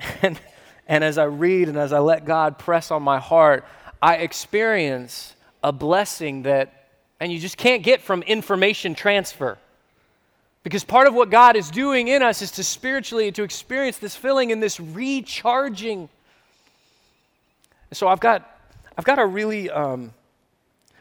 And, 0.22 0.40
and 0.88 1.04
as 1.04 1.18
I 1.18 1.24
read 1.24 1.68
and 1.68 1.76
as 1.78 1.92
I 1.92 2.00
let 2.00 2.24
God 2.24 2.58
press 2.58 2.90
on 2.90 3.02
my 3.02 3.20
heart, 3.20 3.64
I 4.02 4.16
experience 4.16 5.36
a 5.62 5.72
blessing 5.72 6.42
that, 6.42 6.77
and 7.20 7.32
you 7.32 7.38
just 7.38 7.56
can't 7.56 7.82
get 7.82 8.00
from 8.00 8.22
information 8.22 8.94
transfer. 8.94 9.58
Because 10.62 10.84
part 10.84 11.06
of 11.06 11.14
what 11.14 11.30
God 11.30 11.56
is 11.56 11.70
doing 11.70 12.08
in 12.08 12.22
us 12.22 12.42
is 12.42 12.50
to 12.52 12.64
spiritually 12.64 13.32
to 13.32 13.42
experience 13.42 13.98
this 13.98 14.14
filling 14.14 14.52
and 14.52 14.62
this 14.62 14.78
recharging. 14.78 16.08
So 17.92 18.08
I've 18.08 18.20
got 18.20 18.54
I've 18.96 19.04
got 19.04 19.18
a 19.18 19.26
really 19.26 19.70
um, 19.70 20.12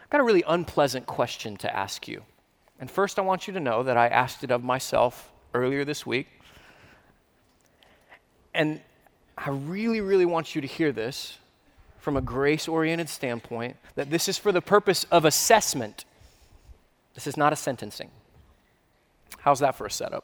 I've 0.03 0.09
got 0.09 0.21
a 0.21 0.23
really 0.23 0.43
unpleasant 0.47 1.05
question 1.05 1.57
to 1.57 1.75
ask 1.75 2.07
you. 2.07 2.23
And 2.79 2.89
first 2.89 3.19
I 3.19 3.23
want 3.23 3.47
you 3.47 3.53
to 3.53 3.59
know 3.59 3.83
that 3.83 3.97
I 3.97 4.07
asked 4.07 4.43
it 4.43 4.51
of 4.51 4.63
myself 4.63 5.31
earlier 5.53 5.83
this 5.83 6.05
week. 6.05 6.27
And 8.53 8.79
I 9.37 9.49
really, 9.49 10.01
really 10.01 10.25
want 10.25 10.55
you 10.55 10.61
to 10.61 10.67
hear 10.67 10.91
this 10.91 11.37
from 12.07 12.15
a 12.15 12.21
grace 12.21 12.69
oriented 12.69 13.09
standpoint 13.09 13.75
that 13.95 14.09
this 14.09 14.29
is 14.29 14.37
for 14.37 14.53
the 14.53 14.61
purpose 14.61 15.05
of 15.11 15.25
assessment. 15.25 16.05
This 17.15 17.27
is 17.27 17.35
not 17.35 17.51
a 17.51 17.55
sentencing. 17.57 18.09
How's 19.39 19.59
that 19.59 19.75
for 19.75 19.85
a 19.85 19.91
setup? 19.91 20.23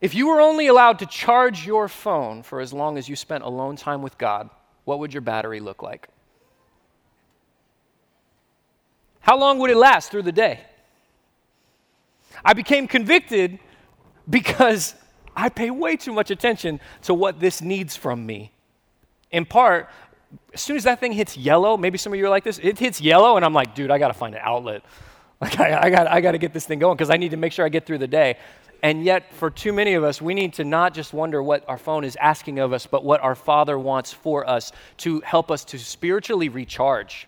If 0.00 0.16
you 0.16 0.26
were 0.26 0.40
only 0.40 0.66
allowed 0.66 0.98
to 0.98 1.06
charge 1.06 1.64
your 1.64 1.86
phone 1.86 2.42
for 2.42 2.58
as 2.58 2.72
long 2.72 2.98
as 2.98 3.08
you 3.08 3.14
spent 3.14 3.44
alone 3.44 3.76
time 3.76 4.02
with 4.02 4.18
God, 4.18 4.50
what 4.84 4.98
would 4.98 5.14
your 5.14 5.20
battery 5.20 5.60
look 5.60 5.80
like? 5.80 6.08
How 9.20 9.38
long 9.38 9.60
would 9.60 9.70
it 9.70 9.76
last 9.76 10.10
through 10.10 10.22
the 10.22 10.32
day? 10.32 10.58
I 12.44 12.52
became 12.52 12.88
convicted 12.88 13.60
because 14.28 14.96
I 15.36 15.48
pay 15.48 15.70
way 15.70 15.96
too 15.96 16.12
much 16.12 16.30
attention 16.30 16.80
to 17.02 17.14
what 17.14 17.40
this 17.40 17.62
needs 17.62 17.96
from 17.96 18.24
me. 18.26 18.52
In 19.30 19.44
part, 19.44 19.88
as 20.52 20.60
soon 20.60 20.76
as 20.76 20.84
that 20.84 21.00
thing 21.00 21.12
hits 21.12 21.36
yellow, 21.36 21.76
maybe 21.76 21.98
some 21.98 22.12
of 22.12 22.18
you 22.18 22.26
are 22.26 22.30
like 22.30 22.44
this, 22.44 22.58
it 22.62 22.78
hits 22.78 23.00
yellow, 23.00 23.36
and 23.36 23.44
I'm 23.44 23.54
like, 23.54 23.74
dude, 23.74 23.90
I 23.90 23.98
got 23.98 24.08
to 24.08 24.14
find 24.14 24.34
an 24.34 24.42
outlet. 24.44 24.82
Like, 25.42 25.58
I, 25.58 25.84
I 25.84 25.88
got 25.88 26.06
I 26.06 26.20
to 26.20 26.36
get 26.36 26.52
this 26.52 26.66
thing 26.66 26.80
going 26.80 26.98
because 26.98 27.08
I 27.08 27.16
need 27.16 27.30
to 27.30 27.38
make 27.38 27.54
sure 27.54 27.64
I 27.64 27.70
get 27.70 27.86
through 27.86 27.96
the 27.96 28.06
day. 28.06 28.36
And 28.82 29.02
yet, 29.02 29.32
for 29.32 29.48
too 29.48 29.72
many 29.72 29.94
of 29.94 30.04
us, 30.04 30.20
we 30.20 30.34
need 30.34 30.52
to 30.54 30.64
not 30.64 30.92
just 30.92 31.14
wonder 31.14 31.42
what 31.42 31.66
our 31.66 31.78
phone 31.78 32.04
is 32.04 32.14
asking 32.16 32.58
of 32.58 32.74
us, 32.74 32.86
but 32.86 33.04
what 33.04 33.22
our 33.22 33.34
Father 33.34 33.78
wants 33.78 34.12
for 34.12 34.46
us 34.46 34.70
to 34.98 35.20
help 35.20 35.50
us 35.50 35.64
to 35.64 35.78
spiritually 35.78 36.50
recharge. 36.50 37.26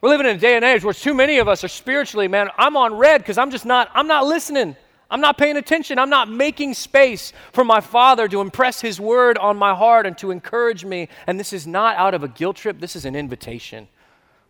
We're 0.00 0.08
living 0.08 0.26
in 0.26 0.36
a 0.36 0.38
day 0.38 0.56
and 0.56 0.64
age 0.64 0.82
where 0.82 0.94
too 0.94 1.12
many 1.12 1.38
of 1.38 1.48
us 1.48 1.62
are 1.62 1.68
spiritually, 1.68 2.26
man, 2.26 2.48
I'm 2.56 2.74
on 2.76 2.94
red 2.94 3.18
because 3.18 3.36
I'm 3.36 3.50
just 3.50 3.66
not, 3.66 3.90
I'm 3.92 4.06
not 4.06 4.26
listening. 4.26 4.76
I'm 5.10 5.20
not 5.20 5.38
paying 5.38 5.56
attention. 5.56 5.98
I'm 5.98 6.10
not 6.10 6.30
making 6.30 6.74
space 6.74 7.32
for 7.52 7.64
my 7.64 7.80
Father 7.80 8.28
to 8.28 8.40
impress 8.40 8.80
His 8.80 9.00
word 9.00 9.38
on 9.38 9.56
my 9.56 9.74
heart 9.74 10.06
and 10.06 10.16
to 10.18 10.30
encourage 10.30 10.84
me. 10.84 11.08
And 11.26 11.38
this 11.38 11.52
is 11.52 11.66
not 11.66 11.96
out 11.96 12.14
of 12.14 12.22
a 12.22 12.28
guilt 12.28 12.56
trip, 12.56 12.80
this 12.80 12.94
is 12.94 13.04
an 13.04 13.16
invitation. 13.16 13.88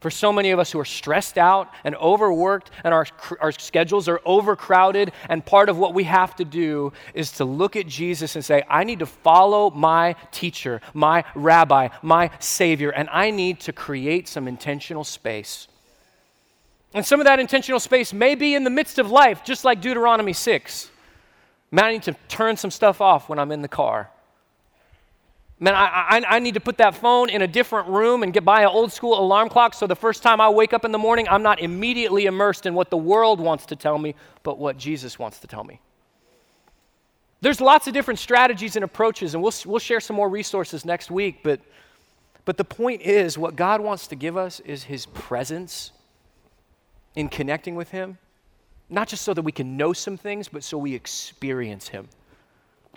For 0.00 0.10
so 0.10 0.32
many 0.32 0.50
of 0.50 0.58
us 0.58 0.72
who 0.72 0.80
are 0.80 0.84
stressed 0.86 1.36
out 1.36 1.70
and 1.84 1.94
overworked, 1.96 2.70
and 2.84 2.94
our, 2.94 3.06
our 3.38 3.52
schedules 3.52 4.08
are 4.08 4.20
overcrowded, 4.24 5.12
and 5.28 5.44
part 5.44 5.68
of 5.68 5.76
what 5.76 5.92
we 5.92 6.04
have 6.04 6.34
to 6.36 6.44
do 6.44 6.94
is 7.12 7.32
to 7.32 7.44
look 7.44 7.76
at 7.76 7.86
Jesus 7.86 8.34
and 8.34 8.42
say, 8.42 8.62
I 8.68 8.84
need 8.84 9.00
to 9.00 9.06
follow 9.06 9.68
my 9.68 10.16
teacher, 10.32 10.80
my 10.94 11.24
rabbi, 11.34 11.88
my 12.00 12.30
Savior, 12.38 12.88
and 12.90 13.10
I 13.10 13.30
need 13.30 13.60
to 13.60 13.74
create 13.74 14.26
some 14.26 14.48
intentional 14.48 15.04
space 15.04 15.68
and 16.92 17.06
some 17.06 17.20
of 17.20 17.26
that 17.26 17.38
intentional 17.38 17.80
space 17.80 18.12
may 18.12 18.34
be 18.34 18.54
in 18.54 18.64
the 18.64 18.70
midst 18.70 18.98
of 18.98 19.10
life, 19.10 19.44
just 19.44 19.64
like 19.64 19.80
Deuteronomy 19.80 20.32
6. 20.32 20.90
Man, 21.70 21.84
I 21.84 21.92
need 21.92 22.02
to 22.04 22.16
turn 22.28 22.56
some 22.56 22.70
stuff 22.70 23.00
off 23.00 23.28
when 23.28 23.38
I'm 23.38 23.52
in 23.52 23.62
the 23.62 23.68
car. 23.68 24.10
Man, 25.60 25.74
I, 25.74 25.86
I, 25.86 26.36
I, 26.36 26.38
need 26.38 26.54
to 26.54 26.60
put 26.60 26.78
that 26.78 26.94
phone 26.94 27.28
in 27.28 27.42
a 27.42 27.46
different 27.46 27.88
room 27.88 28.22
and 28.22 28.32
get 28.32 28.46
buy 28.46 28.62
an 28.62 28.68
old 28.68 28.92
school 28.92 29.18
alarm 29.20 29.50
clock 29.50 29.74
so 29.74 29.86
the 29.86 29.94
first 29.94 30.22
time 30.22 30.40
I 30.40 30.48
wake 30.48 30.72
up 30.72 30.86
in 30.86 30.90
the 30.90 30.98
morning, 30.98 31.28
I'm 31.28 31.42
not 31.42 31.60
immediately 31.60 32.24
immersed 32.24 32.64
in 32.64 32.72
what 32.72 32.88
the 32.88 32.96
world 32.96 33.40
wants 33.40 33.66
to 33.66 33.76
tell 33.76 33.98
me, 33.98 34.14
but 34.42 34.58
what 34.58 34.78
Jesus 34.78 35.18
wants 35.18 35.38
to 35.40 35.46
tell 35.46 35.62
me. 35.62 35.78
There's 37.42 37.60
lots 37.60 37.86
of 37.86 37.92
different 37.92 38.18
strategies 38.18 38.74
and 38.74 38.84
approaches, 38.84 39.34
and 39.34 39.42
we'll, 39.42 39.52
we'll 39.66 39.78
share 39.78 40.00
some 40.00 40.16
more 40.16 40.30
resources 40.30 40.86
next 40.86 41.10
week, 41.10 41.40
but, 41.42 41.60
but 42.46 42.56
the 42.56 42.64
point 42.64 43.02
is 43.02 43.36
what 43.36 43.54
God 43.54 43.82
wants 43.82 44.06
to 44.08 44.16
give 44.16 44.38
us 44.38 44.60
is 44.60 44.84
His 44.84 45.04
presence 45.06 45.92
in 47.14 47.28
connecting 47.28 47.74
with 47.74 47.90
Him, 47.90 48.18
not 48.88 49.08
just 49.08 49.22
so 49.24 49.34
that 49.34 49.42
we 49.42 49.52
can 49.52 49.76
know 49.76 49.92
some 49.92 50.16
things, 50.16 50.48
but 50.48 50.64
so 50.64 50.78
we 50.78 50.94
experience 50.94 51.88
Him. 51.88 52.08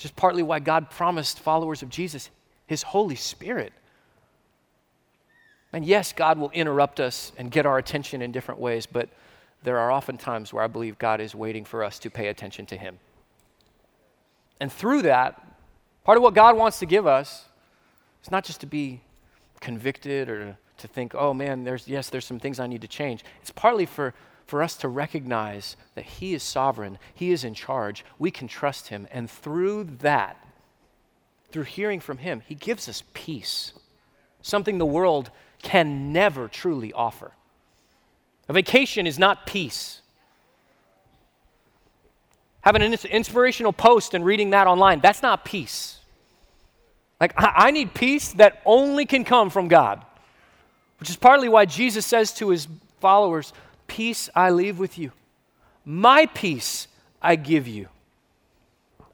Is 0.02 0.12
partly 0.12 0.43
why 0.43 0.60
God 0.60 0.89
promised 0.89 1.39
followers 1.39 1.82
of 1.82 1.89
Jesus 1.89 2.30
His 2.65 2.84
Holy 2.84 3.15
Spirit. 3.15 3.73
And 5.71 5.86
yes, 5.86 6.13
God 6.13 6.38
will 6.38 6.52
interrupt 6.52 6.99
us 6.99 7.32
and 7.38 7.49
get 7.49 7.65
our 7.65 7.78
attention 7.78 8.21
in 8.21 8.32
different 8.32 8.60
ways, 8.60 8.86
but 8.86 9.10
there 9.63 9.80
are 9.80 9.91
often 9.91 10.17
times 10.17 10.52
where 10.52 10.63
I 10.63 10.67
believe 10.67 10.99
God 10.99 11.21
is 11.21 11.34
waiting 11.34 11.63
for 11.63 11.84
us 11.84 11.99
to 11.99 12.10
pay 12.10 12.28
attention 12.28 12.65
to 12.67 12.78
Him. 12.78 12.99
And 14.60 14.71
through 14.71 15.04
that, 15.04 15.41
part 16.04 16.17
of 16.17 16.21
what 16.21 16.34
God 16.34 16.58
wants 16.58 16.80
to 16.80 16.86
give 16.86 17.08
us 17.08 17.45
is 18.23 18.32
not 18.32 18.43
just 18.43 18.62
to 18.62 18.67
be 18.67 19.02
convicted 19.62 20.30
or 20.30 20.58
to 20.84 20.88
think, 20.88 21.15
oh 21.15 21.34
man, 21.34 21.63
there's, 21.63 21.88
yes, 21.88 22.10
there's 22.10 22.26
some 22.26 22.39
things 22.39 22.60
I 22.60 22.67
need 22.67 22.82
to 22.82 22.88
change. 22.88 23.24
It's 23.41 23.52
partly 23.52 23.86
for, 23.86 24.13
for 24.46 24.62
us 24.62 24.76
to 24.78 24.89
recognize 24.89 25.78
that 25.96 26.04
He 26.06 26.34
is 26.34 26.43
sovereign, 26.43 27.00
He 27.13 27.32
is 27.32 27.46
in 27.46 27.54
charge, 27.54 28.06
we 28.19 28.32
can 28.32 28.50
trust 28.50 28.89
Him. 28.89 29.08
And 29.10 29.32
through 29.32 29.86
that, 30.00 30.38
through 31.52 31.63
hearing 31.63 32.02
from 32.02 32.17
Him, 32.17 32.41
He 32.46 32.54
gives 32.54 32.89
us 32.89 33.04
peace, 33.13 33.72
something 34.41 34.78
the 34.78 34.86
world 34.86 35.32
can 35.62 36.12
never 36.12 36.50
truly 36.50 36.91
offer. 36.91 37.32
A 38.50 38.54
vacation 38.54 39.08
is 39.08 39.17
not 39.17 39.48
peace. 39.48 40.02
Having 42.60 42.82
an 42.82 42.93
inspirational 43.10 43.72
post 43.72 44.13
and 44.13 44.26
reading 44.26 44.50
that 44.50 44.67
online, 44.67 45.00
that's 45.00 45.22
not 45.22 45.46
peace. 45.46 46.00
Like, 47.22 47.34
I 47.38 47.72
need 47.72 47.93
peace 47.93 48.34
that 48.34 48.62
only 48.65 49.06
can 49.06 49.24
come 49.24 49.50
from 49.50 49.69
God. 49.69 50.04
Which 51.04 51.10
is 51.10 51.18
partly 51.18 51.50
why 51.50 51.66
Jesus 51.66 52.06
says 52.06 52.32
to 52.36 52.48
his 52.48 52.66
followers, 53.02 53.52
Peace 53.88 54.30
I 54.34 54.52
leave 54.52 54.80
with 54.80 54.98
you, 54.98 55.12
my 55.84 56.28
peace 56.28 56.88
I 57.22 57.36
give 57.36 57.68
you. 57.68 57.89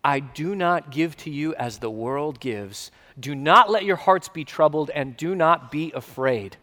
I 0.03 0.19
do 0.19 0.53
not 0.53 0.91
give 0.91 1.17
to 1.17 1.31
you 1.31 1.55
as 1.55 1.79
the 1.79 1.89
world 1.89 2.39
gives. 2.39 2.91
Do 3.19 3.33
not 3.33 3.71
let 3.71 3.85
your 3.85 3.95
hearts 3.95 4.29
be 4.29 4.45
troubled 4.45 4.91
and 4.91 5.17
do 5.17 5.33
not 5.33 5.71
be 5.71 5.91
afraid. 5.95 6.57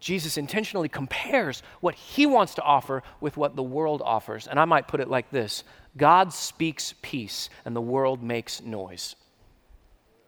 Jesus 0.00 0.38
intentionally 0.38 0.88
compares 0.88 1.62
what 1.80 1.96
he 1.96 2.24
wants 2.24 2.54
to 2.54 2.62
offer 2.62 3.02
with 3.20 3.36
what 3.36 3.54
the 3.54 3.62
world 3.62 4.00
offers. 4.02 4.46
And 4.46 4.58
I 4.58 4.64
might 4.64 4.88
put 4.88 5.00
it 5.00 5.10
like 5.10 5.30
this 5.30 5.62
God 5.94 6.32
speaks 6.32 6.94
peace 7.02 7.50
and 7.66 7.76
the 7.76 7.82
world 7.82 8.22
makes 8.22 8.62
noise. 8.62 9.14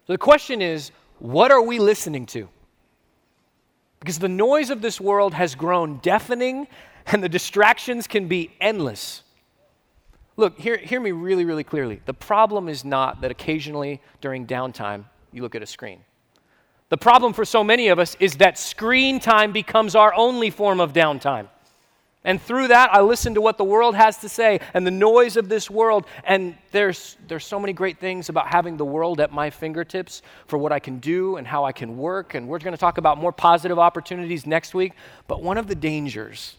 So 0.07 0.13
the 0.13 0.19
question 0.19 0.61
is 0.61 0.91
what 1.21 1.51
are 1.51 1.63
we 1.63 1.79
listening 1.79 2.27
to? 2.27 2.51
Because 4.03 4.19
the 4.19 4.29
noise 4.29 4.71
of 4.71 4.83
this 4.83 5.01
world 5.01 5.33
has 5.33 5.55
grown 5.55 5.99
deafening 5.99 6.67
and 7.07 7.23
the 7.23 7.29
distractions 7.29 8.09
can 8.09 8.27
be 8.27 8.51
endless. 8.61 9.23
Look, 10.37 10.59
hear, 10.59 10.77
hear 10.77 10.99
me 11.01 11.13
really, 11.13 11.45
really 11.45 11.63
clearly. 11.63 12.01
The 12.05 12.13
problem 12.13 12.69
is 12.69 12.85
not 12.85 13.21
that 13.21 13.31
occasionally 13.31 14.01
during 14.21 14.45
downtime 14.45 15.05
you 15.31 15.43
look 15.43 15.55
at 15.55 15.63
a 15.63 15.67
screen. 15.67 16.01
The 16.89 16.97
problem 16.97 17.33
for 17.33 17.45
so 17.45 17.63
many 17.63 17.87
of 17.89 18.01
us 18.01 18.17
is 18.19 18.39
that 18.39 18.59
screen 18.59 19.21
time 19.21 19.53
becomes 19.53 19.95
our 19.95 20.13
only 20.15 20.51
form 20.51 20.81
of 20.81 20.93
downtime. 20.93 21.47
And 22.25 22.41
through 22.41 22.69
that, 22.69 22.95
I 22.95 23.01
listen 23.01 23.35
to 23.35 23.41
what 23.41 23.59
the 23.59 23.65
world 23.65 23.97
has 23.97 24.19
to 24.19 24.29
say 24.29 24.61
and 24.75 24.87
the 24.87 24.93
noise 24.93 25.37
of 25.37 25.49
this 25.49 25.69
world. 25.69 26.07
And 26.23 26.57
there's, 26.71 27.17
there's 27.27 27.45
so 27.45 27.59
many 27.59 27.73
great 27.73 27.99
things 27.99 28.29
about 28.29 28.47
having 28.47 28.77
the 28.77 28.85
world 28.85 29.21
at 29.21 29.33
my 29.33 29.51
fingertips 29.51 30.23
for 30.47 30.57
what 30.57 30.71
I 30.71 30.79
can 30.79 31.01
do 31.01 31.37
and 31.37 31.47
how 31.47 31.65
I 31.65 31.73
can 31.73 31.97
work. 31.97 32.35
And 32.35 32.47
we're 32.47 32.61
going 32.61 32.75
to 32.75 32.79
talk 32.79 32.99
about 32.99 33.19
more 33.19 33.33
positive 33.33 33.79
opportunities 33.79 34.47
next 34.47 34.73
week. 34.73 34.93
But 35.27 35.43
one 35.43 35.59
of 35.59 35.67
the 35.67 35.75
dangers 35.75 36.55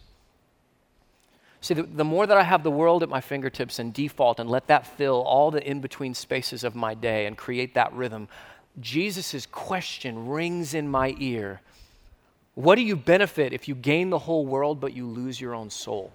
see, 1.64 1.74
the, 1.74 1.82
the 1.82 2.04
more 2.04 2.26
that 2.26 2.36
I 2.36 2.42
have 2.42 2.62
the 2.62 2.70
world 2.70 3.02
at 3.02 3.08
my 3.08 3.20
fingertips 3.20 3.78
and 3.78 3.92
default 3.92 4.38
and 4.38 4.50
let 4.50 4.66
that 4.66 4.86
fill 4.86 5.22
all 5.22 5.50
the 5.50 5.66
in 5.66 5.80
between 5.80 6.14
spaces 6.14 6.62
of 6.62 6.74
my 6.74 6.94
day 6.94 7.26
and 7.26 7.36
create 7.36 7.74
that 7.74 7.92
rhythm, 7.94 8.28
Jesus' 8.80 9.46
question 9.46 10.28
rings 10.28 10.74
in 10.74 10.88
my 10.88 11.14
ear 11.18 11.60
what 12.54 12.76
do 12.76 12.82
you 12.82 12.96
benefit 12.96 13.52
if 13.52 13.68
you 13.68 13.74
gain 13.74 14.10
the 14.10 14.18
whole 14.18 14.46
world 14.46 14.80
but 14.80 14.92
you 14.92 15.06
lose 15.06 15.40
your 15.40 15.54
own 15.54 15.70
soul? 15.70 16.12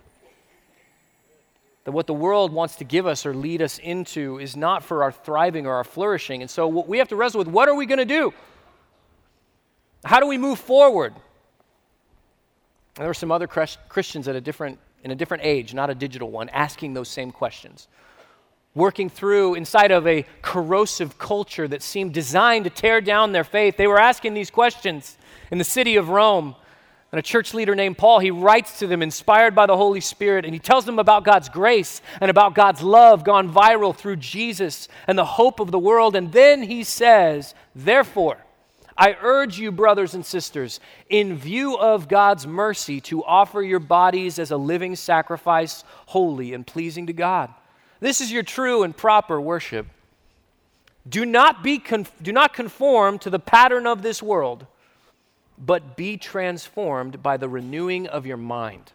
that 1.89 1.93
what 1.93 2.05
the 2.05 2.13
world 2.13 2.53
wants 2.53 2.75
to 2.75 2.83
give 2.83 3.07
us 3.07 3.25
or 3.25 3.33
lead 3.33 3.63
us 3.63 3.79
into 3.79 4.37
is 4.37 4.55
not 4.55 4.83
for 4.83 5.01
our 5.01 5.11
thriving 5.11 5.65
or 5.65 5.73
our 5.73 5.83
flourishing. 5.83 6.41
And 6.41 6.51
so 6.51 6.67
we 6.67 6.99
have 6.99 7.07
to 7.07 7.15
wrestle 7.15 7.39
with 7.39 7.47
what 7.47 7.67
are 7.67 7.73
we 7.73 7.87
going 7.87 7.97
to 7.97 8.05
do? 8.05 8.31
How 10.05 10.19
do 10.19 10.27
we 10.27 10.37
move 10.37 10.59
forward? 10.59 11.13
And 11.13 11.21
there 12.97 13.07
were 13.07 13.15
some 13.15 13.31
other 13.31 13.47
Christians 13.47 14.27
at 14.27 14.35
a 14.35 14.41
different, 14.41 14.77
in 15.03 15.09
a 15.09 15.15
different 15.15 15.43
age, 15.43 15.73
not 15.73 15.89
a 15.89 15.95
digital 15.95 16.29
one, 16.29 16.49
asking 16.49 16.93
those 16.93 17.09
same 17.09 17.31
questions. 17.31 17.87
Working 18.75 19.09
through 19.09 19.55
inside 19.55 19.89
of 19.89 20.05
a 20.05 20.25
corrosive 20.43 21.17
culture 21.17 21.67
that 21.67 21.81
seemed 21.81 22.13
designed 22.13 22.65
to 22.65 22.69
tear 22.69 23.01
down 23.01 23.31
their 23.31 23.43
faith. 23.43 23.77
They 23.77 23.87
were 23.87 23.99
asking 23.99 24.35
these 24.35 24.51
questions 24.51 25.17
in 25.51 25.57
the 25.57 25.63
city 25.63 25.95
of 25.95 26.09
Rome. 26.09 26.55
And 27.11 27.17
a 27.17 27.23
church 27.23 27.55
leader 27.55 27.73
named 27.73 27.97
Paul, 27.97 28.19
he 28.19 28.29
writes 28.29 28.79
to 28.79 28.87
them, 28.87 29.01
inspired 29.01 29.55
by 29.55 29.65
the 29.65 29.75
Holy 29.75 29.99
Spirit, 29.99 30.45
and 30.45 30.53
he 30.53 30.59
tells 30.59 30.85
them 30.85 30.99
about 30.99 31.23
God's 31.23 31.49
grace 31.49 32.01
and 32.21 32.29
about 32.29 32.53
God's 32.53 32.83
love 32.83 33.23
gone 33.23 33.51
viral 33.51 33.95
through 33.95 34.17
Jesus 34.17 34.87
and 35.07 35.17
the 35.17 35.25
hope 35.25 35.59
of 35.59 35.71
the 35.71 35.79
world. 35.79 36.15
And 36.15 36.31
then 36.31 36.61
he 36.61 36.83
says, 36.83 37.55
Therefore, 37.73 38.37
I 38.99 39.15
urge 39.21 39.57
you, 39.57 39.71
brothers 39.71 40.13
and 40.13 40.25
sisters, 40.25 40.81
in 41.09 41.37
view 41.37 41.77
of 41.77 42.09
God's 42.09 42.45
mercy, 42.45 42.99
to 43.01 43.23
offer 43.23 43.61
your 43.61 43.79
bodies 43.79 44.37
as 44.37 44.51
a 44.51 44.57
living 44.57 44.97
sacrifice, 44.97 45.85
holy 46.07 46.53
and 46.53 46.67
pleasing 46.67 47.07
to 47.07 47.13
God. 47.13 47.49
This 48.01 48.19
is 48.19 48.29
your 48.29 48.43
true 48.43 48.83
and 48.83 48.95
proper 48.95 49.39
worship. 49.39 49.87
Do 51.07 51.25
not, 51.25 51.63
be 51.63 51.79
conf- 51.79 52.11
do 52.21 52.33
not 52.33 52.53
conform 52.53 53.19
to 53.19 53.29
the 53.29 53.39
pattern 53.39 53.87
of 53.87 54.01
this 54.01 54.21
world, 54.21 54.67
but 55.59 55.97
be 55.97 56.17
transformed 56.17 57.21
by 57.21 57.37
the 57.37 57.49
renewing 57.49 58.07
of 58.07 58.25
your 58.25 58.37
mind 58.37 58.93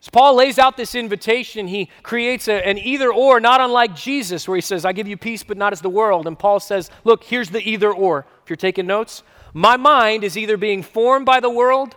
as 0.00 0.08
Paul 0.08 0.36
lays 0.36 0.58
out 0.58 0.76
this 0.76 0.94
invitation, 0.94 1.66
he 1.66 1.90
creates 2.02 2.46
a, 2.46 2.64
an 2.66 2.78
either 2.78 3.12
or, 3.12 3.40
not 3.40 3.60
unlike 3.60 3.96
Jesus, 3.96 4.46
where 4.46 4.56
he 4.56 4.62
says, 4.62 4.84
I 4.84 4.92
give 4.92 5.08
you 5.08 5.16
peace, 5.16 5.42
but 5.42 5.56
not 5.56 5.72
as 5.72 5.80
the 5.80 5.90
world. 5.90 6.26
And 6.28 6.38
Paul 6.38 6.60
says, 6.60 6.90
Look, 7.02 7.24
here's 7.24 7.50
the 7.50 7.68
either 7.68 7.92
or. 7.92 8.24
If 8.44 8.50
you're 8.50 8.56
taking 8.56 8.86
notes, 8.86 9.24
my 9.52 9.76
mind 9.76 10.22
is 10.22 10.38
either 10.38 10.56
being 10.56 10.82
formed 10.82 11.26
by 11.26 11.40
the 11.40 11.50
world 11.50 11.96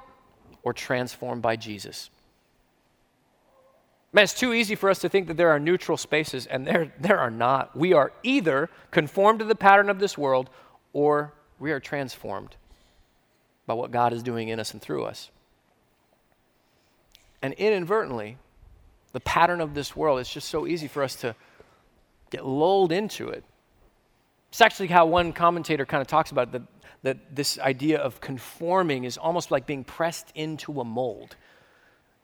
or 0.64 0.74
transformed 0.74 1.44
by 1.44 1.56
Jesus. 1.56 2.10
Man, 4.14 4.24
it's 4.24 4.34
too 4.34 4.52
easy 4.52 4.76
for 4.76 4.90
us 4.90 5.00
to 5.00 5.10
think 5.10 5.28
that 5.28 5.38
there 5.38 5.52
are 5.52 5.60
neutral 5.60 5.96
spaces, 5.96 6.48
and 6.48 6.66
there, 6.66 6.92
there 7.00 7.20
are 7.20 7.32
not. 7.32 7.78
We 7.78 7.94
are 7.94 8.12
either 8.24 8.70
conformed 8.90 9.40
to 9.40 9.46
the 9.46 9.56
pattern 9.56 9.90
of 9.90 10.00
this 10.00 10.18
world 10.18 10.50
or 10.92 11.34
we 11.60 11.72
are 11.72 11.80
transformed 11.80 12.56
by 13.72 13.76
what 13.76 13.92
God 13.92 14.12
is 14.12 14.22
doing 14.22 14.50
in 14.50 14.60
us 14.60 14.74
and 14.74 14.82
through 14.82 15.06
us. 15.06 15.32
And 17.42 17.54
inadvertently, 17.54 18.38
the 19.14 19.22
pattern 19.22 19.62
of 19.62 19.74
this 19.74 19.96
world, 19.96 20.20
it's 20.20 20.34
just 20.34 20.50
so 20.50 20.68
easy 20.68 20.90
for 20.90 21.02
us 21.04 21.16
to 21.18 21.34
get 22.32 22.46
lulled 22.46 22.92
into 22.92 23.30
it. 23.30 23.46
It's 24.50 24.60
actually 24.60 24.88
how 24.88 25.06
one 25.06 25.32
commentator 25.32 25.86
kind 25.86 26.02
of 26.02 26.08
talks 26.08 26.32
about 26.32 26.50
it, 26.50 26.52
that, 26.52 26.62
that 27.04 27.34
this 27.34 27.58
idea 27.60 27.98
of 28.00 28.20
conforming 28.20 29.06
is 29.06 29.18
almost 29.18 29.52
like 29.52 29.66
being 29.66 29.86
pressed 29.86 30.34
into 30.36 30.82
a 30.82 30.84
mold. 30.84 31.38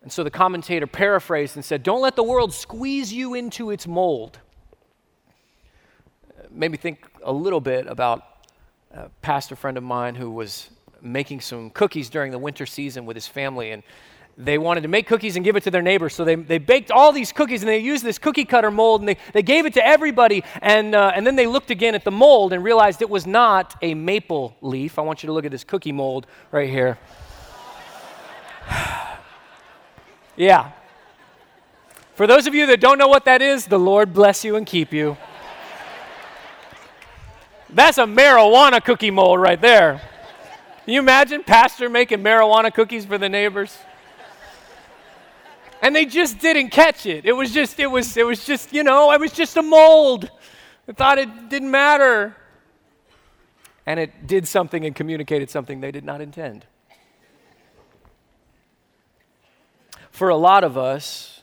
And 0.02 0.12
so 0.12 0.26
the 0.26 0.30
commentator 0.30 0.86
paraphrased 0.86 1.56
and 1.56 1.64
said, 1.64 1.82
Don't 1.82 2.02
let 2.02 2.18
the 2.18 2.24
world 2.24 2.54
squeeze 2.54 3.14
you 3.14 3.36
into 3.36 3.72
its 3.72 3.88
mold. 3.88 4.38
made 6.52 6.72
me 6.72 6.78
think 6.78 7.08
a 7.24 7.32
little 7.32 7.62
bit 7.62 7.88
about 7.88 8.24
a 8.92 9.08
pastor 9.22 9.56
friend 9.56 9.78
of 9.78 9.84
mine 9.84 10.14
who 10.14 10.30
was 10.30 10.72
making 11.02 11.42
some 11.42 11.70
cookies 11.70 12.10
during 12.10 12.32
the 12.32 12.40
winter 12.40 12.66
season 12.66 13.06
with 13.06 13.16
his 13.16 13.28
family. 13.28 13.72
And 13.72 13.84
they 14.38 14.60
wanted 14.60 14.82
to 14.82 14.88
make 14.88 15.08
cookies 15.08 15.36
and 15.36 15.44
give 15.44 15.56
it 15.56 15.64
to 15.64 15.72
their 15.72 15.82
neighbors. 15.82 16.14
So 16.14 16.24
they, 16.24 16.36
they 16.36 16.60
baked 16.60 16.92
all 16.92 17.12
these 17.12 17.32
cookies 17.32 17.64
and 17.64 17.70
they 17.70 17.80
used 17.80 18.04
this 18.04 18.20
cookie 18.20 18.46
cutter 18.46 18.70
mold 18.70 19.02
and 19.02 19.10
they, 19.10 19.18
they 19.34 19.42
gave 19.42 19.66
it 19.66 19.74
to 19.74 19.86
everybody. 19.86 20.44
And, 20.62 20.94
uh, 20.94 21.12
and 21.16 21.26
then 21.26 21.36
they 21.36 21.48
looked 21.48 21.72
again 21.72 21.96
at 21.96 22.04
the 22.04 22.12
mold 22.12 22.54
and 22.54 22.64
realized 22.64 23.02
it 23.02 23.10
was 23.10 23.26
not 23.26 23.76
a 23.82 23.96
maple 23.96 24.56
leaf. 24.62 25.00
I 25.00 25.02
want 25.02 25.24
you 25.24 25.28
to 25.28 25.34
look 25.34 25.46
at 25.46 25.52
this 25.52 25.64
cookie 25.64 25.92
mold 25.92 26.28
right 26.52 26.70
here. 26.70 27.00
yeah. 30.38 30.72
For 32.14 32.28
those 32.28 32.46
of 32.46 32.54
you 32.54 32.68
that 32.68 32.80
don't 32.80 33.00
know 33.00 33.08
what 33.08 33.26
that 33.26 33.42
is, 33.42 33.66
the 33.66 33.80
Lord 33.80 34.14
bless 34.14 34.46
you 34.46 34.56
and 34.56 34.68
keep 34.68 34.94
you. 34.94 35.18
That's 37.70 37.98
a 37.98 38.06
marijuana 38.06 38.84
cookie 38.84 39.12
mold 39.12 39.42
right 39.42 39.60
there. 39.60 40.02
Can 40.88 40.94
you 40.94 41.02
imagine 41.02 41.44
pastor 41.44 41.90
making 41.90 42.20
marijuana 42.20 42.74
cookies 42.74 43.06
for 43.06 43.18
the 43.18 43.28
neighbors? 43.28 43.78
and 45.82 45.94
they 45.94 46.06
just 46.06 46.40
didn't 46.40 46.70
catch 46.70 47.06
it. 47.06 47.26
It 47.26 47.34
was 47.34 47.52
just, 47.52 47.78
it 47.82 47.88
was, 47.88 48.16
it 48.16 48.26
was 48.26 48.46
just, 48.46 48.72
you 48.72 48.84
know, 48.84 49.10
I 49.10 49.18
was 49.18 49.34
just 49.34 49.58
a 49.58 49.62
mold. 49.62 50.32
I 50.88 50.94
thought 50.94 51.18
it 51.18 51.50
didn't 51.50 51.72
matter. 51.72 52.38
And 53.86 54.00
it 54.00 54.28
did 54.28 54.48
something 54.48 54.86
and 54.86 54.96
communicated 54.96 55.50
something 55.50 55.82
they 55.82 55.92
did 55.92 56.06
not 56.06 56.22
intend. 56.22 56.66
For 60.10 60.30
a 60.30 60.38
lot 60.38 60.64
of 60.64 60.78
us, 60.78 61.37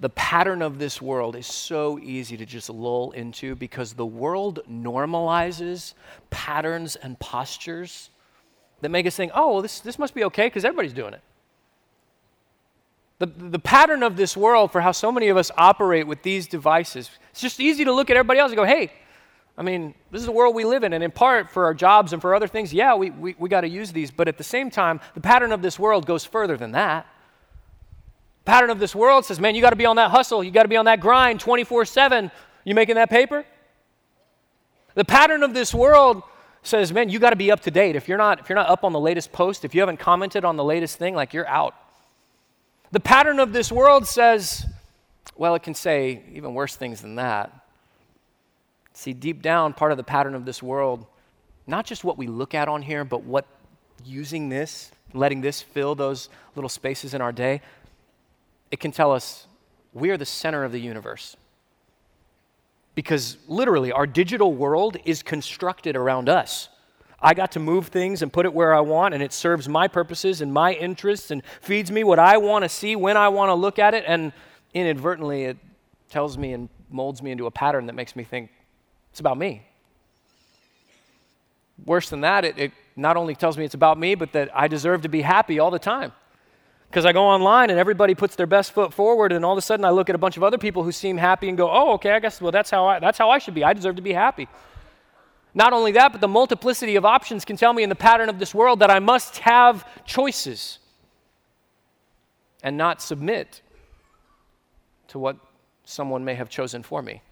the 0.00 0.08
pattern 0.10 0.62
of 0.62 0.78
this 0.78 1.00
world 1.00 1.36
is 1.36 1.46
so 1.46 1.98
easy 1.98 2.36
to 2.36 2.44
just 2.44 2.68
lull 2.68 3.12
into 3.12 3.54
because 3.54 3.92
the 3.92 4.06
world 4.06 4.60
normalizes 4.70 5.94
patterns 6.30 6.96
and 6.96 7.18
postures 7.18 8.10
that 8.80 8.90
make 8.90 9.06
us 9.06 9.16
think, 9.16 9.32
oh, 9.34 9.52
well, 9.52 9.62
this, 9.62 9.80
this 9.80 9.98
must 9.98 10.14
be 10.14 10.24
okay 10.24 10.46
because 10.46 10.64
everybody's 10.64 10.92
doing 10.92 11.14
it. 11.14 11.22
The, 13.20 13.26
the 13.26 13.58
pattern 13.58 14.02
of 14.02 14.16
this 14.16 14.36
world 14.36 14.72
for 14.72 14.80
how 14.80 14.92
so 14.92 15.12
many 15.12 15.28
of 15.28 15.36
us 15.36 15.50
operate 15.56 16.06
with 16.06 16.22
these 16.22 16.48
devices, 16.48 17.08
it's 17.30 17.40
just 17.40 17.60
easy 17.60 17.84
to 17.84 17.92
look 17.92 18.10
at 18.10 18.16
everybody 18.16 18.40
else 18.40 18.50
and 18.50 18.56
go, 18.56 18.64
hey, 18.64 18.92
I 19.56 19.62
mean, 19.62 19.94
this 20.10 20.20
is 20.20 20.26
the 20.26 20.32
world 20.32 20.54
we 20.54 20.64
live 20.64 20.82
in, 20.82 20.92
and 20.92 21.04
in 21.04 21.12
part 21.12 21.48
for 21.48 21.64
our 21.64 21.74
jobs 21.74 22.12
and 22.12 22.20
for 22.20 22.34
other 22.34 22.48
things, 22.48 22.74
yeah, 22.74 22.94
we, 22.96 23.10
we, 23.10 23.36
we 23.38 23.48
got 23.48 23.60
to 23.60 23.68
use 23.68 23.92
these. 23.92 24.10
But 24.10 24.26
at 24.26 24.36
the 24.36 24.44
same 24.44 24.68
time, 24.68 25.00
the 25.14 25.20
pattern 25.20 25.52
of 25.52 25.62
this 25.62 25.78
world 25.78 26.06
goes 26.06 26.24
further 26.24 26.56
than 26.56 26.72
that. 26.72 27.06
Pattern 28.44 28.70
of 28.70 28.78
this 28.78 28.94
world 28.94 29.24
says, 29.24 29.40
man, 29.40 29.54
you 29.54 29.62
got 29.62 29.70
to 29.70 29.76
be 29.76 29.86
on 29.86 29.96
that 29.96 30.10
hustle, 30.10 30.44
you 30.44 30.50
got 30.50 30.62
to 30.64 30.68
be 30.68 30.76
on 30.76 30.84
that 30.84 31.00
grind 31.00 31.40
24 31.40 31.84
7. 31.84 32.30
You 32.64 32.74
making 32.74 32.94
that 32.94 33.10
paper? 33.10 33.44
The 34.94 35.04
pattern 35.04 35.42
of 35.42 35.54
this 35.54 35.74
world 35.74 36.22
says, 36.62 36.92
man, 36.92 37.08
you 37.08 37.18
got 37.18 37.30
to 37.30 37.36
be 37.36 37.50
up 37.50 37.60
to 37.60 37.70
date. 37.70 37.96
If 37.96 38.08
you're 38.08 38.18
not, 38.18 38.40
if 38.40 38.48
you're 38.48 38.56
not 38.56 38.68
up 38.68 38.84
on 38.84 38.92
the 38.92 39.00
latest 39.00 39.32
post, 39.32 39.64
if 39.64 39.74
you 39.74 39.80
haven't 39.80 39.98
commented 39.98 40.44
on 40.44 40.56
the 40.56 40.64
latest 40.64 40.98
thing, 40.98 41.14
like 41.14 41.34
you're 41.34 41.46
out. 41.46 41.74
The 42.90 43.00
pattern 43.00 43.40
of 43.40 43.52
this 43.52 43.72
world 43.72 44.06
says, 44.06 44.66
well, 45.36 45.54
it 45.54 45.62
can 45.62 45.74
say 45.74 46.22
even 46.32 46.54
worse 46.54 46.76
things 46.76 47.02
than 47.02 47.16
that. 47.16 47.52
See, 48.92 49.12
deep 49.12 49.42
down, 49.42 49.72
part 49.72 49.90
of 49.90 49.98
the 49.98 50.04
pattern 50.04 50.34
of 50.34 50.44
this 50.44 50.62
world, 50.62 51.04
not 51.66 51.84
just 51.84 52.04
what 52.04 52.16
we 52.16 52.28
look 52.28 52.54
at 52.54 52.68
on 52.68 52.82
here, 52.82 53.04
but 53.04 53.24
what 53.24 53.46
using 54.04 54.48
this, 54.48 54.92
letting 55.12 55.40
this 55.40 55.60
fill 55.60 55.94
those 55.94 56.28
little 56.54 56.68
spaces 56.68 57.14
in 57.14 57.20
our 57.20 57.32
day, 57.32 57.60
it 58.74 58.80
can 58.80 58.90
tell 58.90 59.12
us 59.12 59.46
we 59.92 60.10
are 60.10 60.16
the 60.16 60.26
center 60.26 60.64
of 60.64 60.72
the 60.72 60.80
universe. 60.80 61.36
Because 62.96 63.36
literally, 63.46 63.92
our 63.92 64.04
digital 64.04 64.52
world 64.52 64.96
is 65.04 65.22
constructed 65.22 65.94
around 65.94 66.28
us. 66.28 66.68
I 67.20 67.34
got 67.34 67.52
to 67.52 67.60
move 67.60 67.86
things 67.86 68.20
and 68.20 68.32
put 68.32 68.46
it 68.46 68.52
where 68.52 68.74
I 68.74 68.80
want, 68.80 69.14
and 69.14 69.22
it 69.22 69.32
serves 69.32 69.68
my 69.68 69.86
purposes 69.86 70.40
and 70.40 70.52
my 70.52 70.72
interests 70.72 71.30
and 71.30 71.44
feeds 71.60 71.92
me 71.92 72.02
what 72.02 72.18
I 72.18 72.36
want 72.38 72.64
to 72.64 72.68
see 72.68 72.96
when 72.96 73.16
I 73.16 73.28
want 73.28 73.50
to 73.50 73.54
look 73.54 73.78
at 73.78 73.94
it. 73.94 74.02
And 74.08 74.32
inadvertently, 74.74 75.44
it 75.44 75.56
tells 76.10 76.36
me 76.36 76.52
and 76.52 76.68
molds 76.90 77.22
me 77.22 77.30
into 77.30 77.46
a 77.46 77.52
pattern 77.52 77.86
that 77.86 77.92
makes 77.92 78.16
me 78.16 78.24
think 78.24 78.50
it's 79.12 79.20
about 79.20 79.38
me. 79.38 79.64
Worse 81.86 82.10
than 82.10 82.22
that, 82.22 82.44
it, 82.44 82.58
it 82.58 82.72
not 82.96 83.16
only 83.16 83.36
tells 83.36 83.56
me 83.56 83.64
it's 83.64 83.74
about 83.74 84.00
me, 84.00 84.16
but 84.16 84.32
that 84.32 84.50
I 84.52 84.66
deserve 84.66 85.02
to 85.02 85.08
be 85.08 85.22
happy 85.22 85.60
all 85.60 85.70
the 85.70 85.78
time. 85.78 86.10
Because 86.88 87.04
I 87.04 87.12
go 87.12 87.24
online 87.24 87.70
and 87.70 87.78
everybody 87.78 88.14
puts 88.14 88.36
their 88.36 88.46
best 88.46 88.72
foot 88.72 88.92
forward, 88.94 89.32
and 89.32 89.44
all 89.44 89.52
of 89.52 89.58
a 89.58 89.62
sudden 89.62 89.84
I 89.84 89.90
look 89.90 90.08
at 90.08 90.14
a 90.14 90.18
bunch 90.18 90.36
of 90.36 90.42
other 90.42 90.58
people 90.58 90.84
who 90.84 90.92
seem 90.92 91.16
happy 91.16 91.48
and 91.48 91.58
go, 91.58 91.68
oh, 91.70 91.94
okay, 91.94 92.12
I 92.12 92.20
guess, 92.20 92.40
well, 92.40 92.52
that's 92.52 92.70
how 92.70 92.86
I, 92.86 93.00
that's 93.00 93.18
how 93.18 93.30
I 93.30 93.38
should 93.38 93.54
be. 93.54 93.64
I 93.64 93.72
deserve 93.72 93.96
to 93.96 94.02
be 94.02 94.12
happy. 94.12 94.48
Not 95.54 95.72
only 95.72 95.92
that, 95.92 96.12
but 96.12 96.20
the 96.20 96.28
multiplicity 96.28 96.96
of 96.96 97.04
options 97.04 97.44
can 97.44 97.56
tell 97.56 97.72
me 97.72 97.82
in 97.82 97.88
the 97.88 97.94
pattern 97.94 98.28
of 98.28 98.38
this 98.38 98.54
world 98.54 98.80
that 98.80 98.90
I 98.90 98.98
must 98.98 99.38
have 99.38 99.86
choices 100.04 100.78
and 102.62 102.76
not 102.76 103.00
submit 103.00 103.60
to 105.08 105.18
what 105.18 105.36
someone 105.84 106.24
may 106.24 106.34
have 106.34 106.48
chosen 106.48 106.82
for 106.82 107.02
me. 107.02 107.22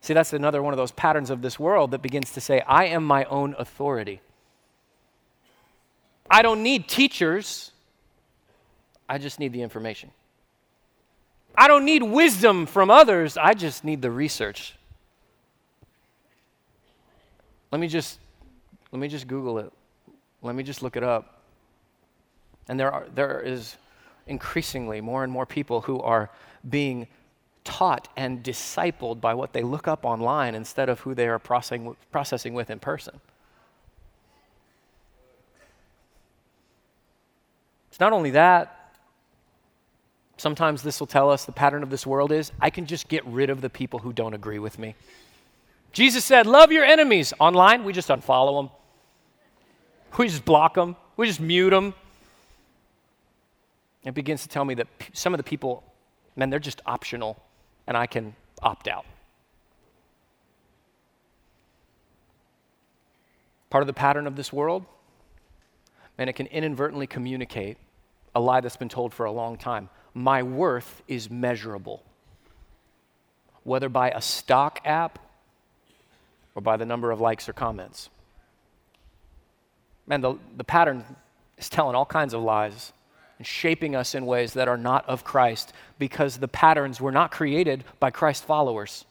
See, 0.00 0.14
that's 0.14 0.32
another 0.32 0.62
one 0.62 0.72
of 0.72 0.78
those 0.78 0.92
patterns 0.92 1.30
of 1.30 1.42
this 1.42 1.58
world 1.58 1.90
that 1.90 2.02
begins 2.02 2.32
to 2.32 2.40
say, 2.40 2.62
I 2.66 2.86
am 2.86 3.04
my 3.04 3.24
own 3.24 3.54
authority. 3.58 4.20
I 6.30 6.42
don't 6.42 6.62
need 6.62 6.88
teachers, 6.88 7.72
I 9.08 9.18
just 9.18 9.40
need 9.40 9.52
the 9.52 9.62
information. 9.62 10.10
I 11.56 11.66
don't 11.68 11.84
need 11.84 12.02
wisdom 12.02 12.66
from 12.66 12.90
others, 12.90 13.36
I 13.36 13.54
just 13.54 13.84
need 13.84 14.02
the 14.02 14.10
research 14.10 14.74
let 17.70 17.80
me 17.80 17.86
just 17.86 18.18
let 18.92 18.98
me 18.98 19.08
just 19.08 19.28
Google 19.28 19.58
it. 19.58 19.72
Let 20.42 20.54
me 20.54 20.62
just 20.62 20.82
look 20.82 20.96
it 20.96 21.02
up. 21.02 21.40
And 22.68 22.78
there 22.78 22.92
are 22.92 23.06
there 23.14 23.40
is 23.40 23.76
increasingly 24.26 25.00
more 25.00 25.24
and 25.24 25.32
more 25.32 25.46
people 25.46 25.82
who 25.82 26.00
are 26.00 26.30
being 26.68 27.06
taught 27.64 28.08
and 28.16 28.42
discipled 28.42 29.20
by 29.20 29.34
what 29.34 29.52
they 29.52 29.62
look 29.62 29.86
up 29.86 30.04
online 30.04 30.54
instead 30.54 30.88
of 30.88 31.00
who 31.00 31.14
they 31.14 31.28
are 31.28 31.38
processing, 31.38 31.96
processing 32.10 32.54
with 32.54 32.70
in 32.70 32.78
person. 32.78 33.20
It's 37.90 38.00
not 38.00 38.12
only 38.12 38.30
that, 38.30 38.94
sometimes 40.36 40.82
this 40.82 40.98
will 41.00 41.06
tell 41.06 41.30
us 41.30 41.44
the 41.44 41.52
pattern 41.52 41.82
of 41.82 41.90
this 41.90 42.06
world 42.06 42.32
is 42.32 42.50
I 42.60 42.70
can 42.70 42.86
just 42.86 43.08
get 43.08 43.24
rid 43.26 43.50
of 43.50 43.60
the 43.60 43.70
people 43.70 43.98
who 43.98 44.12
don't 44.12 44.34
agree 44.34 44.58
with 44.58 44.78
me. 44.78 44.94
Jesus 45.92 46.24
said, 46.24 46.46
Love 46.46 46.72
your 46.72 46.84
enemies. 46.84 47.32
Online, 47.38 47.84
we 47.84 47.92
just 47.92 48.08
unfollow 48.08 48.62
them, 48.62 48.70
we 50.16 50.28
just 50.28 50.44
block 50.44 50.74
them, 50.74 50.96
we 51.16 51.26
just 51.26 51.40
mute 51.40 51.70
them. 51.70 51.94
It 54.04 54.14
begins 54.14 54.42
to 54.42 54.48
tell 54.48 54.64
me 54.64 54.74
that 54.74 54.86
some 55.12 55.34
of 55.34 55.38
the 55.38 55.44
people, 55.44 55.84
man, 56.34 56.48
they're 56.48 56.58
just 56.58 56.80
optional 56.86 57.36
and 57.86 57.96
I 57.96 58.06
can 58.06 58.34
opt 58.62 58.88
out. 58.88 59.04
Part 63.68 63.82
of 63.82 63.86
the 63.86 63.92
pattern 63.92 64.26
of 64.26 64.36
this 64.36 64.52
world, 64.52 64.86
and 66.20 66.28
it 66.28 66.34
can 66.34 66.46
inadvertently 66.48 67.06
communicate 67.06 67.78
a 68.34 68.40
lie 68.40 68.60
that's 68.60 68.76
been 68.76 68.90
told 68.90 69.14
for 69.14 69.24
a 69.24 69.32
long 69.32 69.56
time. 69.56 69.88
My 70.12 70.42
worth 70.42 71.02
is 71.08 71.30
measurable, 71.30 72.04
whether 73.64 73.88
by 73.88 74.10
a 74.10 74.20
stock 74.20 74.80
app 74.84 75.18
or 76.54 76.60
by 76.60 76.76
the 76.76 76.84
number 76.84 77.10
of 77.10 77.22
likes 77.22 77.48
or 77.48 77.54
comments. 77.54 78.10
Man, 80.06 80.20
the, 80.20 80.34
the 80.58 80.64
pattern 80.64 81.04
is 81.56 81.70
telling 81.70 81.96
all 81.96 82.04
kinds 82.04 82.34
of 82.34 82.42
lies 82.42 82.92
and 83.38 83.46
shaping 83.46 83.96
us 83.96 84.14
in 84.14 84.26
ways 84.26 84.52
that 84.52 84.68
are 84.68 84.76
not 84.76 85.08
of 85.08 85.24
Christ 85.24 85.72
because 85.98 86.36
the 86.36 86.48
patterns 86.48 87.00
were 87.00 87.12
not 87.12 87.30
created 87.30 87.82
by 87.98 88.10
Christ 88.10 88.44
followers. 88.44 89.06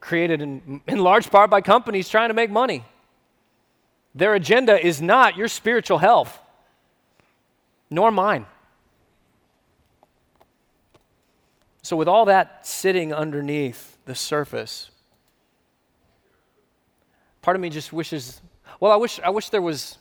Created 0.00 0.42
in, 0.42 0.80
in 0.88 0.98
large 0.98 1.30
part 1.30 1.50
by 1.50 1.60
companies 1.60 2.08
trying 2.08 2.30
to 2.30 2.34
make 2.34 2.50
money. 2.50 2.84
Their 4.18 4.34
agenda 4.34 4.84
is 4.84 5.00
not 5.00 5.36
your 5.36 5.46
spiritual 5.46 5.98
health, 5.98 6.40
nor 7.88 8.10
mine. 8.10 8.46
So, 11.82 11.96
with 11.96 12.08
all 12.08 12.24
that 12.24 12.66
sitting 12.66 13.14
underneath 13.14 13.96
the 14.06 14.16
surface, 14.16 14.90
part 17.42 17.54
of 17.54 17.60
me 17.60 17.70
just 17.70 17.92
wishes, 17.92 18.40
well, 18.80 18.90
I 18.90 18.96
wish, 18.96 19.20
I 19.20 19.30
wish 19.30 19.50
there 19.50 19.62
was 19.62 19.98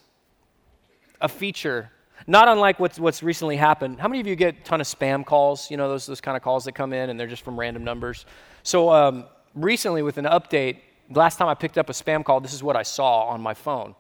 a 1.22 1.30
feature 1.30 1.92
not 2.26 2.48
unlike 2.48 2.80
what's, 2.80 3.00
what's 3.00 3.22
recently 3.22 3.56
happened. 3.56 4.00
How 4.00 4.08
many 4.08 4.20
of 4.20 4.26
you 4.26 4.36
get 4.36 4.56
a 4.56 4.64
ton 4.64 4.82
of 4.82 4.88
spam 4.88 5.24
calls? 5.24 5.70
You 5.70 5.78
know, 5.78 5.88
those, 5.90 6.08
those 6.08 6.22
kind 6.22 6.36
of 6.36 6.42
calls 6.42 6.66
that 6.66 6.72
come 6.72 6.92
in 6.92 7.12
and 7.12 7.20
they're 7.20 7.28
just 7.28 7.44
from 7.44 7.60
random 7.60 7.84
numbers. 7.84 8.26
So 8.64 8.90
um, 8.90 9.26
recently, 9.54 10.02
with 10.02 10.18
an 10.18 10.26
update, 10.26 10.80
last 11.12 11.38
time 11.38 11.48
I 11.50 11.54
picked 11.54 11.78
up 11.78 11.92
a 11.92 11.94
spam 11.94 12.26
call, 12.26 12.40
this 12.40 12.54
is 12.54 12.64
what 12.64 12.76
I 12.76 12.82
saw 12.82 13.26
on 13.26 13.42
my 13.42 13.54
phone. 13.54 13.94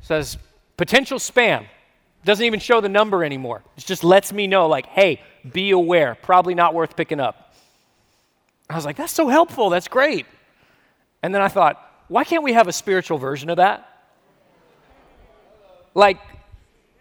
Says, 0.00 0.38
potential 0.76 1.18
spam. 1.18 1.66
Doesn't 2.24 2.44
even 2.44 2.60
show 2.60 2.80
the 2.80 2.88
number 2.88 3.24
anymore. 3.24 3.62
It 3.76 3.84
just 3.84 4.04
lets 4.04 4.32
me 4.32 4.46
know, 4.46 4.66
like, 4.66 4.86
hey, 4.86 5.20
be 5.50 5.70
aware. 5.70 6.14
Probably 6.14 6.54
not 6.54 6.74
worth 6.74 6.96
picking 6.96 7.20
up. 7.20 7.54
I 8.68 8.74
was 8.74 8.84
like, 8.84 8.96
that's 8.96 9.12
so 9.12 9.28
helpful. 9.28 9.70
That's 9.70 9.88
great. 9.88 10.26
And 11.22 11.34
then 11.34 11.40
I 11.40 11.48
thought, 11.48 11.82
why 12.08 12.24
can't 12.24 12.42
we 12.42 12.52
have 12.52 12.68
a 12.68 12.72
spiritual 12.72 13.18
version 13.18 13.50
of 13.50 13.56
that? 13.56 13.84
Like, 15.94 16.18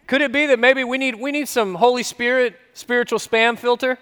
could 0.07 0.21
it 0.21 0.31
be 0.31 0.45
that 0.47 0.59
maybe 0.59 0.83
we 0.83 0.97
need, 0.97 1.15
we 1.15 1.31
need 1.31 1.47
some 1.47 1.75
Holy 1.75 2.03
Spirit 2.03 2.55
spiritual 2.73 3.19
spam 3.19 3.57
filter? 3.59 3.99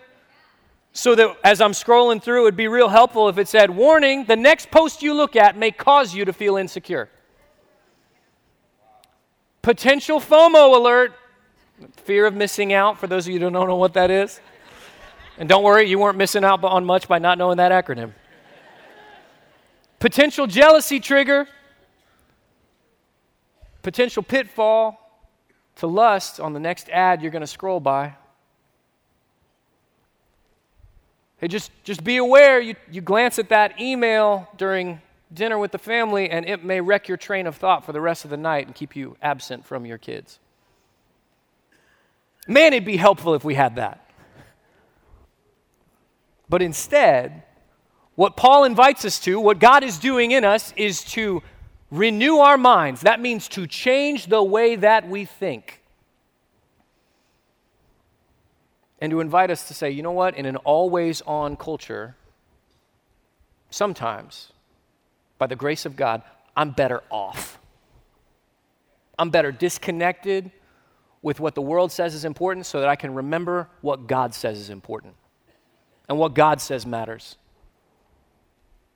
So 0.94 1.16
that 1.16 1.36
as 1.44 1.60
I'm 1.60 1.72
scrolling 1.72 2.24
through, 2.24 2.44
it'd 2.44 2.56
be 2.56 2.70
real 2.70 2.88
helpful 2.88 3.28
if 3.28 3.38
it 3.38 3.48
said, 3.48 3.70
Warning, 3.70 4.26
the 4.26 4.36
next 4.36 4.72
post 4.72 5.02
you 5.02 5.14
look 5.14 5.36
at 5.36 5.58
may 5.58 5.72
cause 5.72 6.16
you 6.16 6.24
to 6.26 6.34
feel 6.34 6.56
insecure. 6.56 7.10
Potential 9.65 10.19
FOMO 10.19 10.75
alert, 10.75 11.13
fear 12.04 12.28
of 12.28 12.36
missing 12.36 12.71
out, 12.71 12.99
for 12.99 13.08
those 13.08 13.25
of 13.25 13.34
you 13.34 13.39
who 13.39 13.49
don't 13.49 13.67
know 13.67 13.75
what 13.78 13.95
that 13.95 14.12
is. 14.12 14.39
And 15.39 15.49
don't 15.49 15.63
worry, 15.63 15.89
you 15.89 15.97
weren't 15.97 16.19
missing 16.19 16.43
out 16.43 16.63
on 16.63 16.86
much 16.86 17.08
by 17.08 17.17
not 17.17 17.39
knowing 17.39 17.58
that 17.58 17.71
acronym. 17.71 18.13
Potential 19.97 20.45
jealousy 20.45 20.99
trigger, 20.99 21.47
potential 23.82 24.21
pitfall, 24.21 25.01
to 25.78 25.88
lust 25.88 26.39
on 26.39 26.54
the 26.54 26.60
next 26.60 26.88
ad 26.89 27.23
you're 27.23 27.32
going 27.32 27.41
to 27.41 27.47
scroll 27.47 27.80
by. 27.80 28.13
Hey, 31.38 31.47
just, 31.47 31.71
just 31.84 32.04
be 32.04 32.17
aware 32.17 32.62
you, 32.62 32.75
you 32.91 33.01
glance 33.01 33.39
at 33.39 33.49
that 33.49 33.82
email 33.82 34.47
during 34.58 35.01
dinner 35.36 35.60
with 35.60 35.71
the 35.71 35.78
family, 35.78 36.30
and 36.30 36.48
it 36.48 36.63
may 36.63 36.82
wreck 36.82 37.08
your 37.08 37.17
train 37.17 37.45
of 37.45 37.56
thought 37.56 37.86
for 37.86 37.91
the 37.91 38.02
rest 38.02 38.24
of 38.24 38.32
the 38.32 38.38
night 38.38 38.65
and 38.65 38.76
keep 38.76 38.95
you 38.95 39.17
absent 39.21 39.65
from 39.65 39.86
your 39.86 39.98
kids. 39.98 40.39
Man, 42.48 42.74
it'd 42.74 42.86
be 42.86 42.98
helpful 42.98 43.34
if 43.36 43.43
we 43.43 43.56
had 43.56 43.76
that. 43.76 44.10
But 46.48 46.62
instead, 46.62 47.43
what 48.15 48.38
Paul 48.38 48.63
invites 48.63 49.04
us 49.04 49.19
to, 49.21 49.39
what 49.39 49.60
God 49.60 49.84
is 49.84 49.98
doing 49.98 50.32
in 50.32 50.45
us, 50.45 50.74
is 50.78 51.04
to 51.06 51.43
renew 51.91 52.38
our 52.38 52.58
minds. 52.58 53.02
That 53.02 53.19
means 53.19 53.48
to 53.50 53.67
change 53.67 54.28
the 54.28 54.43
way 54.43 54.76
that 54.76 55.10
we 55.10 55.26
think. 55.26 55.82
And 59.00 59.12
to 59.12 59.19
invite 59.19 59.52
us 59.52 59.67
to 59.67 59.74
say, 59.74 59.91
you 59.91 60.02
know 60.02 60.12
what, 60.12 60.38
in 60.38 60.45
an 60.45 60.56
always 60.58 61.21
on 61.21 61.58
culture, 61.58 62.15
sometimes, 63.69 64.54
by 65.38 65.48
the 65.48 65.56
grace 65.56 65.86
of 65.86 65.95
God, 65.95 66.21
I'm 66.56 66.71
better 66.71 67.04
off. 67.10 67.60
I'm 69.17 69.30
better 69.30 69.52
disconnected 69.52 70.52
with 71.21 71.39
what 71.39 71.56
the 71.56 71.62
world 71.62 71.91
says 71.91 72.13
is 72.13 72.26
important 72.26 72.65
so 72.65 72.80
that 72.80 72.89
I 72.89 72.95
can 72.95 73.13
remember 73.13 73.67
what 73.82 74.08
God 74.08 74.34
says 74.34 74.60
is 74.60 74.69
important 74.69 75.15
and 76.08 76.17
what 76.17 76.34
God 76.36 76.62
says 76.62 76.86
matters. 76.86 77.38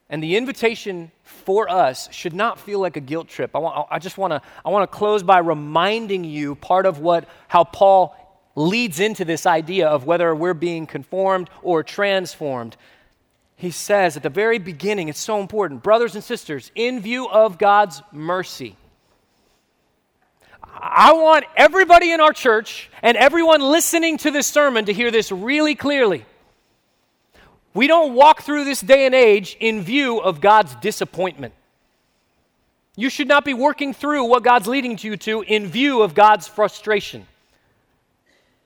And 0.09 0.23
the 0.23 0.35
invitation 0.35 1.11
for 1.23 1.69
us 1.69 2.11
should 2.11 2.33
not 2.33 2.59
feel 2.59 2.79
like 2.79 2.97
a 2.97 3.01
guilt 3.01 3.27
trip. 3.27 3.55
I, 3.55 3.59
want, 3.59 3.87
I 3.91 3.99
just 3.99 4.17
want 4.17 4.33
to 4.33 4.41
I 4.65 4.69
want 4.69 4.89
to 4.89 4.97
close 4.97 5.21
by 5.21 5.39
reminding 5.39 6.23
you 6.23 6.55
part 6.55 6.85
of 6.85 6.99
what 6.99 7.27
how 7.47 7.63
Paul 7.63 8.15
leads 8.55 8.99
into 8.99 9.23
this 9.23 9.45
idea 9.45 9.87
of 9.87 10.05
whether 10.05 10.33
we're 10.35 10.55
being 10.55 10.87
conformed 10.87 11.49
or 11.61 11.83
transformed. 11.83 12.75
He 13.59 13.71
says 13.71 14.15
at 14.15 14.23
the 14.23 14.29
very 14.29 14.57
beginning, 14.57 15.09
it's 15.09 15.19
so 15.19 15.41
important, 15.41 15.83
brothers 15.83 16.15
and 16.15 16.23
sisters, 16.23 16.71
in 16.75 17.01
view 17.01 17.27
of 17.27 17.57
God's 17.57 18.01
mercy. 18.13 18.77
I 20.63 21.11
want 21.11 21.43
everybody 21.57 22.13
in 22.13 22.21
our 22.21 22.31
church 22.31 22.89
and 23.03 23.17
everyone 23.17 23.59
listening 23.59 24.17
to 24.19 24.31
this 24.31 24.47
sermon 24.47 24.85
to 24.85 24.93
hear 24.93 25.11
this 25.11 25.29
really 25.29 25.75
clearly. 25.75 26.23
We 27.73 27.87
don't 27.87 28.13
walk 28.13 28.43
through 28.43 28.63
this 28.63 28.79
day 28.79 29.05
and 29.05 29.13
age 29.13 29.57
in 29.59 29.81
view 29.81 30.19
of 30.19 30.39
God's 30.39 30.73
disappointment. 30.75 31.53
You 32.95 33.09
should 33.09 33.27
not 33.27 33.43
be 33.43 33.53
working 33.53 33.93
through 33.93 34.23
what 34.23 34.41
God's 34.41 34.67
leading 34.67 34.97
you 35.01 35.17
to 35.17 35.41
in 35.41 35.67
view 35.67 36.01
of 36.01 36.13
God's 36.13 36.47
frustration. 36.47 37.27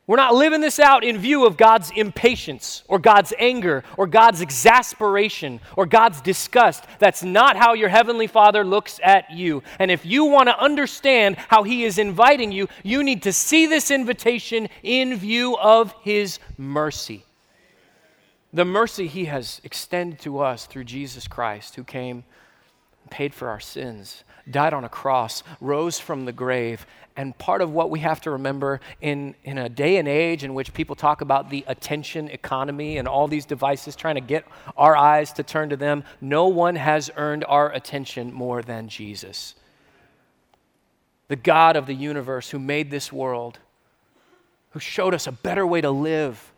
We're 0.05 0.17
not 0.17 0.35
living 0.35 0.59
this 0.59 0.79
out 0.79 1.03
in 1.05 1.17
view 1.17 1.45
of 1.45 1.55
God's 1.55 1.89
impatience 1.95 2.83
or 2.89 2.99
God's 2.99 3.33
anger 3.39 3.85
or 3.97 4.05
God's 4.05 4.41
exasperation 4.41 5.61
or 5.77 5.85
God's 5.85 6.19
disgust. 6.19 6.83
That's 6.99 7.23
not 7.23 7.55
how 7.55 7.73
your 7.73 7.87
Heavenly 7.87 8.27
Father 8.27 8.65
looks 8.65 8.99
at 9.01 9.31
you. 9.31 9.63
And 9.79 9.89
if 9.89 10.05
you 10.05 10.25
want 10.25 10.49
to 10.49 10.59
understand 10.59 11.37
how 11.37 11.63
He 11.63 11.85
is 11.85 11.97
inviting 11.97 12.51
you, 12.51 12.67
you 12.83 13.01
need 13.01 13.23
to 13.23 13.31
see 13.31 13.65
this 13.65 13.91
invitation 13.91 14.67
in 14.83 15.15
view 15.15 15.57
of 15.57 15.95
His 16.03 16.39
mercy 16.57 17.23
the 18.53 18.63
mercy 18.63 19.07
he 19.07 19.25
has 19.25 19.59
extended 19.63 20.19
to 20.19 20.39
us 20.39 20.67
through 20.67 20.83
Jesus 20.83 21.27
Christ, 21.27 21.75
who 21.75 21.83
came, 21.83 22.23
and 23.01 23.11
paid 23.11 23.33
for 23.33 23.49
our 23.49 23.59
sins, 23.59 24.23
died 24.49 24.73
on 24.73 24.83
a 24.83 24.89
cross, 24.89 25.43
rose 25.61 25.99
from 25.99 26.25
the 26.25 26.31
grave. 26.31 26.85
And 27.15 27.37
part 27.37 27.61
of 27.61 27.71
what 27.71 27.89
we 27.89 27.99
have 27.99 28.21
to 28.21 28.31
remember 28.31 28.81
in, 28.99 29.35
in 29.43 29.57
a 29.57 29.69
day 29.69 29.97
and 29.97 30.07
age 30.07 30.43
in 30.43 30.53
which 30.53 30.73
people 30.73 30.95
talk 30.95 31.21
about 31.21 31.49
the 31.49 31.63
attention 31.67 32.27
economy 32.29 32.97
and 32.97 33.07
all 33.07 33.27
these 33.27 33.45
devices 33.45 33.95
trying 33.95 34.15
to 34.15 34.21
get 34.21 34.45
our 34.75 34.95
eyes 34.95 35.31
to 35.33 35.43
turn 35.43 35.69
to 35.69 35.77
them, 35.77 36.03
no 36.21 36.47
one 36.47 36.75
has 36.75 37.11
earned 37.15 37.45
our 37.47 37.71
attention 37.71 38.33
more 38.33 38.61
than 38.61 38.89
Jesus. 38.89 39.55
The 41.27 41.35
God 41.35 41.75
of 41.75 41.85
the 41.85 41.93
universe 41.93 42.49
who 42.49 42.59
made 42.59 42.89
this 42.89 43.13
world, 43.13 43.59
who 44.71 44.79
showed 44.79 45.13
us 45.13 45.27
a 45.27 45.31
better 45.31 45.65
way 45.65 45.81
to 45.81 45.91
live 45.91 46.51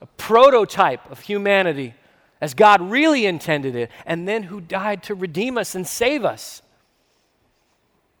a 0.00 0.06
prototype 0.06 1.10
of 1.10 1.20
humanity 1.20 1.94
as 2.40 2.54
God 2.54 2.80
really 2.80 3.26
intended 3.26 3.76
it, 3.76 3.90
and 4.06 4.26
then 4.26 4.44
who 4.44 4.62
died 4.62 5.02
to 5.04 5.14
redeem 5.14 5.58
us 5.58 5.74
and 5.74 5.86
save 5.86 6.24
us. 6.24 6.62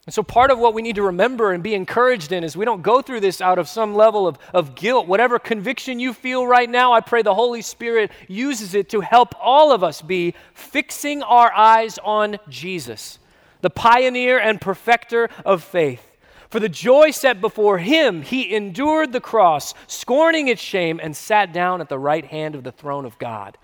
And 0.06 0.14
so, 0.14 0.22
part 0.22 0.50
of 0.50 0.58
what 0.58 0.72
we 0.72 0.80
need 0.80 0.96
to 0.96 1.02
remember 1.02 1.52
and 1.52 1.62
be 1.62 1.74
encouraged 1.74 2.32
in 2.32 2.42
is 2.42 2.56
we 2.56 2.64
don't 2.64 2.82
go 2.82 3.02
through 3.02 3.20
this 3.20 3.40
out 3.40 3.58
of 3.58 3.68
some 3.68 3.94
level 3.94 4.26
of, 4.26 4.38
of 4.54 4.74
guilt. 4.74 5.06
Whatever 5.06 5.38
conviction 5.38 6.00
you 6.00 6.14
feel 6.14 6.46
right 6.46 6.68
now, 6.70 6.92
I 6.92 7.00
pray 7.00 7.20
the 7.20 7.34
Holy 7.34 7.60
Spirit 7.60 8.10
uses 8.26 8.74
it 8.74 8.88
to 8.90 9.00
help 9.00 9.34
all 9.38 9.72
of 9.72 9.84
us 9.84 10.00
be 10.00 10.34
fixing 10.54 11.22
our 11.22 11.52
eyes 11.52 11.98
on 11.98 12.38
Jesus, 12.48 13.18
the 13.60 13.68
pioneer 13.68 14.38
and 14.38 14.58
perfecter 14.58 15.28
of 15.44 15.62
faith. 15.62 16.06
For 16.48 16.58
the 16.58 16.68
joy 16.68 17.10
set 17.10 17.40
before 17.40 17.78
him, 17.78 18.22
he 18.22 18.52
endured 18.52 19.12
the 19.12 19.20
cross, 19.20 19.74
scorning 19.86 20.48
its 20.48 20.62
shame, 20.62 20.98
and 21.00 21.14
sat 21.14 21.52
down 21.52 21.80
at 21.80 21.88
the 21.88 21.98
right 21.98 22.24
hand 22.24 22.54
of 22.54 22.64
the 22.64 22.72
throne 22.72 23.04
of 23.04 23.18
God. 23.18 23.56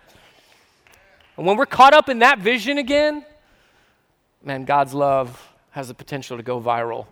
And 1.36 1.46
when 1.46 1.56
we're 1.56 1.66
caught 1.66 1.94
up 1.94 2.08
in 2.08 2.20
that 2.20 2.38
vision 2.38 2.78
again, 2.78 3.24
man, 4.44 4.66
God's 4.66 4.94
love 4.94 5.55
has 5.76 5.88
the 5.88 5.94
potential 5.94 6.38
to 6.38 6.42
go 6.42 6.58
viral, 6.58 7.04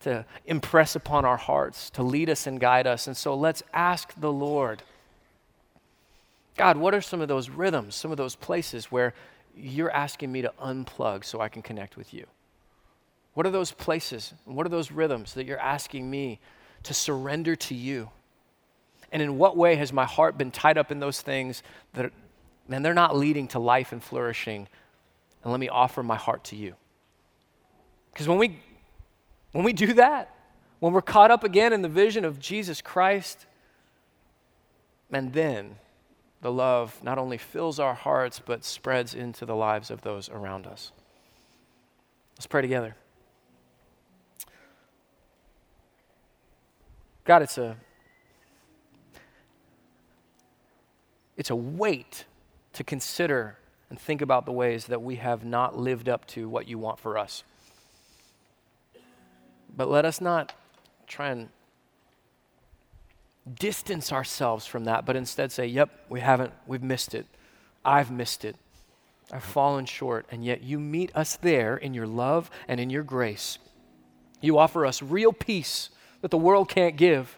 to 0.00 0.22
impress 0.44 0.94
upon 0.94 1.24
our 1.24 1.38
hearts, 1.38 1.88
to 1.88 2.02
lead 2.02 2.28
us 2.28 2.46
and 2.46 2.60
guide 2.60 2.86
us. 2.86 3.06
And 3.06 3.16
so 3.16 3.34
let's 3.34 3.62
ask 3.72 4.12
the 4.20 4.30
Lord 4.30 4.82
God, 6.58 6.76
what 6.76 6.94
are 6.94 7.00
some 7.00 7.22
of 7.22 7.28
those 7.28 7.48
rhythms, 7.48 7.94
some 7.94 8.10
of 8.10 8.16
those 8.16 8.34
places 8.34 8.86
where 8.86 9.14
you're 9.54 9.90
asking 9.90 10.30
me 10.30 10.42
to 10.42 10.52
unplug 10.62 11.24
so 11.24 11.40
I 11.40 11.48
can 11.48 11.62
connect 11.62 11.96
with 11.96 12.12
you? 12.12 12.26
What 13.32 13.46
are 13.46 13.50
those 13.50 13.72
places? 13.72 14.34
What 14.44 14.66
are 14.66 14.70
those 14.70 14.90
rhythms 14.90 15.32
that 15.34 15.46
you're 15.46 15.58
asking 15.58 16.10
me 16.10 16.38
to 16.82 16.92
surrender 16.92 17.56
to 17.56 17.74
you? 17.74 18.10
And 19.10 19.22
in 19.22 19.38
what 19.38 19.56
way 19.56 19.76
has 19.76 19.92
my 19.92 20.04
heart 20.04 20.36
been 20.36 20.50
tied 20.50 20.76
up 20.76 20.90
in 20.90 21.00
those 21.00 21.22
things 21.22 21.62
that, 21.94 22.12
man, 22.68 22.82
they're 22.82 22.94
not 22.94 23.16
leading 23.16 23.48
to 23.48 23.58
life 23.58 23.92
and 23.92 24.02
flourishing? 24.02 24.68
And 25.42 25.50
let 25.50 25.60
me 25.60 25.68
offer 25.68 26.02
my 26.02 26.16
heart 26.16 26.44
to 26.44 26.56
you. 26.56 26.74
Because 28.16 28.28
when 28.28 28.38
we, 28.38 28.58
when 29.52 29.62
we 29.62 29.74
do 29.74 29.92
that, 29.92 30.34
when 30.80 30.94
we're 30.94 31.02
caught 31.02 31.30
up 31.30 31.44
again 31.44 31.74
in 31.74 31.82
the 31.82 31.88
vision 31.90 32.24
of 32.24 32.38
Jesus 32.38 32.80
Christ, 32.80 33.44
and 35.12 35.34
then 35.34 35.76
the 36.40 36.50
love 36.50 36.98
not 37.02 37.18
only 37.18 37.36
fills 37.36 37.78
our 37.78 37.92
hearts, 37.92 38.40
but 38.40 38.64
spreads 38.64 39.12
into 39.12 39.44
the 39.44 39.54
lives 39.54 39.90
of 39.90 40.00
those 40.00 40.30
around 40.30 40.66
us. 40.66 40.92
Let's 42.38 42.46
pray 42.46 42.62
together. 42.62 42.96
God, 47.26 47.42
it's 47.42 47.58
a 47.58 47.76
it's 51.36 51.50
a 51.50 51.56
weight 51.56 52.24
to 52.72 52.82
consider 52.82 53.58
and 53.90 54.00
think 54.00 54.22
about 54.22 54.46
the 54.46 54.52
ways 54.52 54.86
that 54.86 55.02
we 55.02 55.16
have 55.16 55.44
not 55.44 55.76
lived 55.76 56.08
up 56.08 56.26
to 56.28 56.48
what 56.48 56.66
you 56.66 56.78
want 56.78 56.98
for 56.98 57.18
us. 57.18 57.44
But 59.76 59.88
let 59.88 60.04
us 60.04 60.20
not 60.20 60.52
try 61.06 61.28
and 61.28 61.48
distance 63.58 64.12
ourselves 64.12 64.66
from 64.66 64.84
that, 64.84 65.06
but 65.06 65.16
instead 65.16 65.52
say, 65.52 65.66
yep, 65.66 65.90
we 66.08 66.20
haven't, 66.20 66.52
we've 66.66 66.82
missed 66.82 67.14
it. 67.14 67.26
I've 67.84 68.10
missed 68.10 68.44
it. 68.44 68.56
I've 69.30 69.44
fallen 69.44 69.86
short, 69.86 70.26
and 70.30 70.44
yet 70.44 70.62
you 70.62 70.78
meet 70.78 71.14
us 71.14 71.36
there 71.36 71.76
in 71.76 71.94
your 71.94 72.06
love 72.06 72.50
and 72.68 72.80
in 72.80 72.90
your 72.90 73.02
grace. 73.02 73.58
You 74.40 74.58
offer 74.58 74.86
us 74.86 75.02
real 75.02 75.32
peace 75.32 75.90
that 76.20 76.30
the 76.30 76.36
world 76.36 76.68
can't 76.68 76.96
give. 76.96 77.36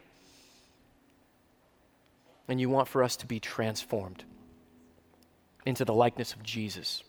And 2.47 2.61
you 2.61 2.71
want 2.71 2.89
for 2.89 3.03
us 3.03 3.17
to 3.17 3.27
be 3.27 3.41
transformed 3.41 4.25
into 5.67 5.85
the 5.85 5.95
likeness 5.95 6.33
of 6.33 6.43
Jesus. 6.43 7.03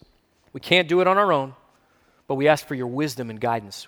We 0.51 0.59
can't 0.59 0.88
do 0.88 0.99
it 1.01 1.07
on 1.07 1.17
our 1.17 1.32
own, 1.32 1.53
but 2.27 2.36
we 2.36 2.47
ask 2.47 2.65
for 2.65 2.75
your 2.75 2.88
wisdom 2.88 3.30
and 3.30 3.39
guidance. 3.39 3.88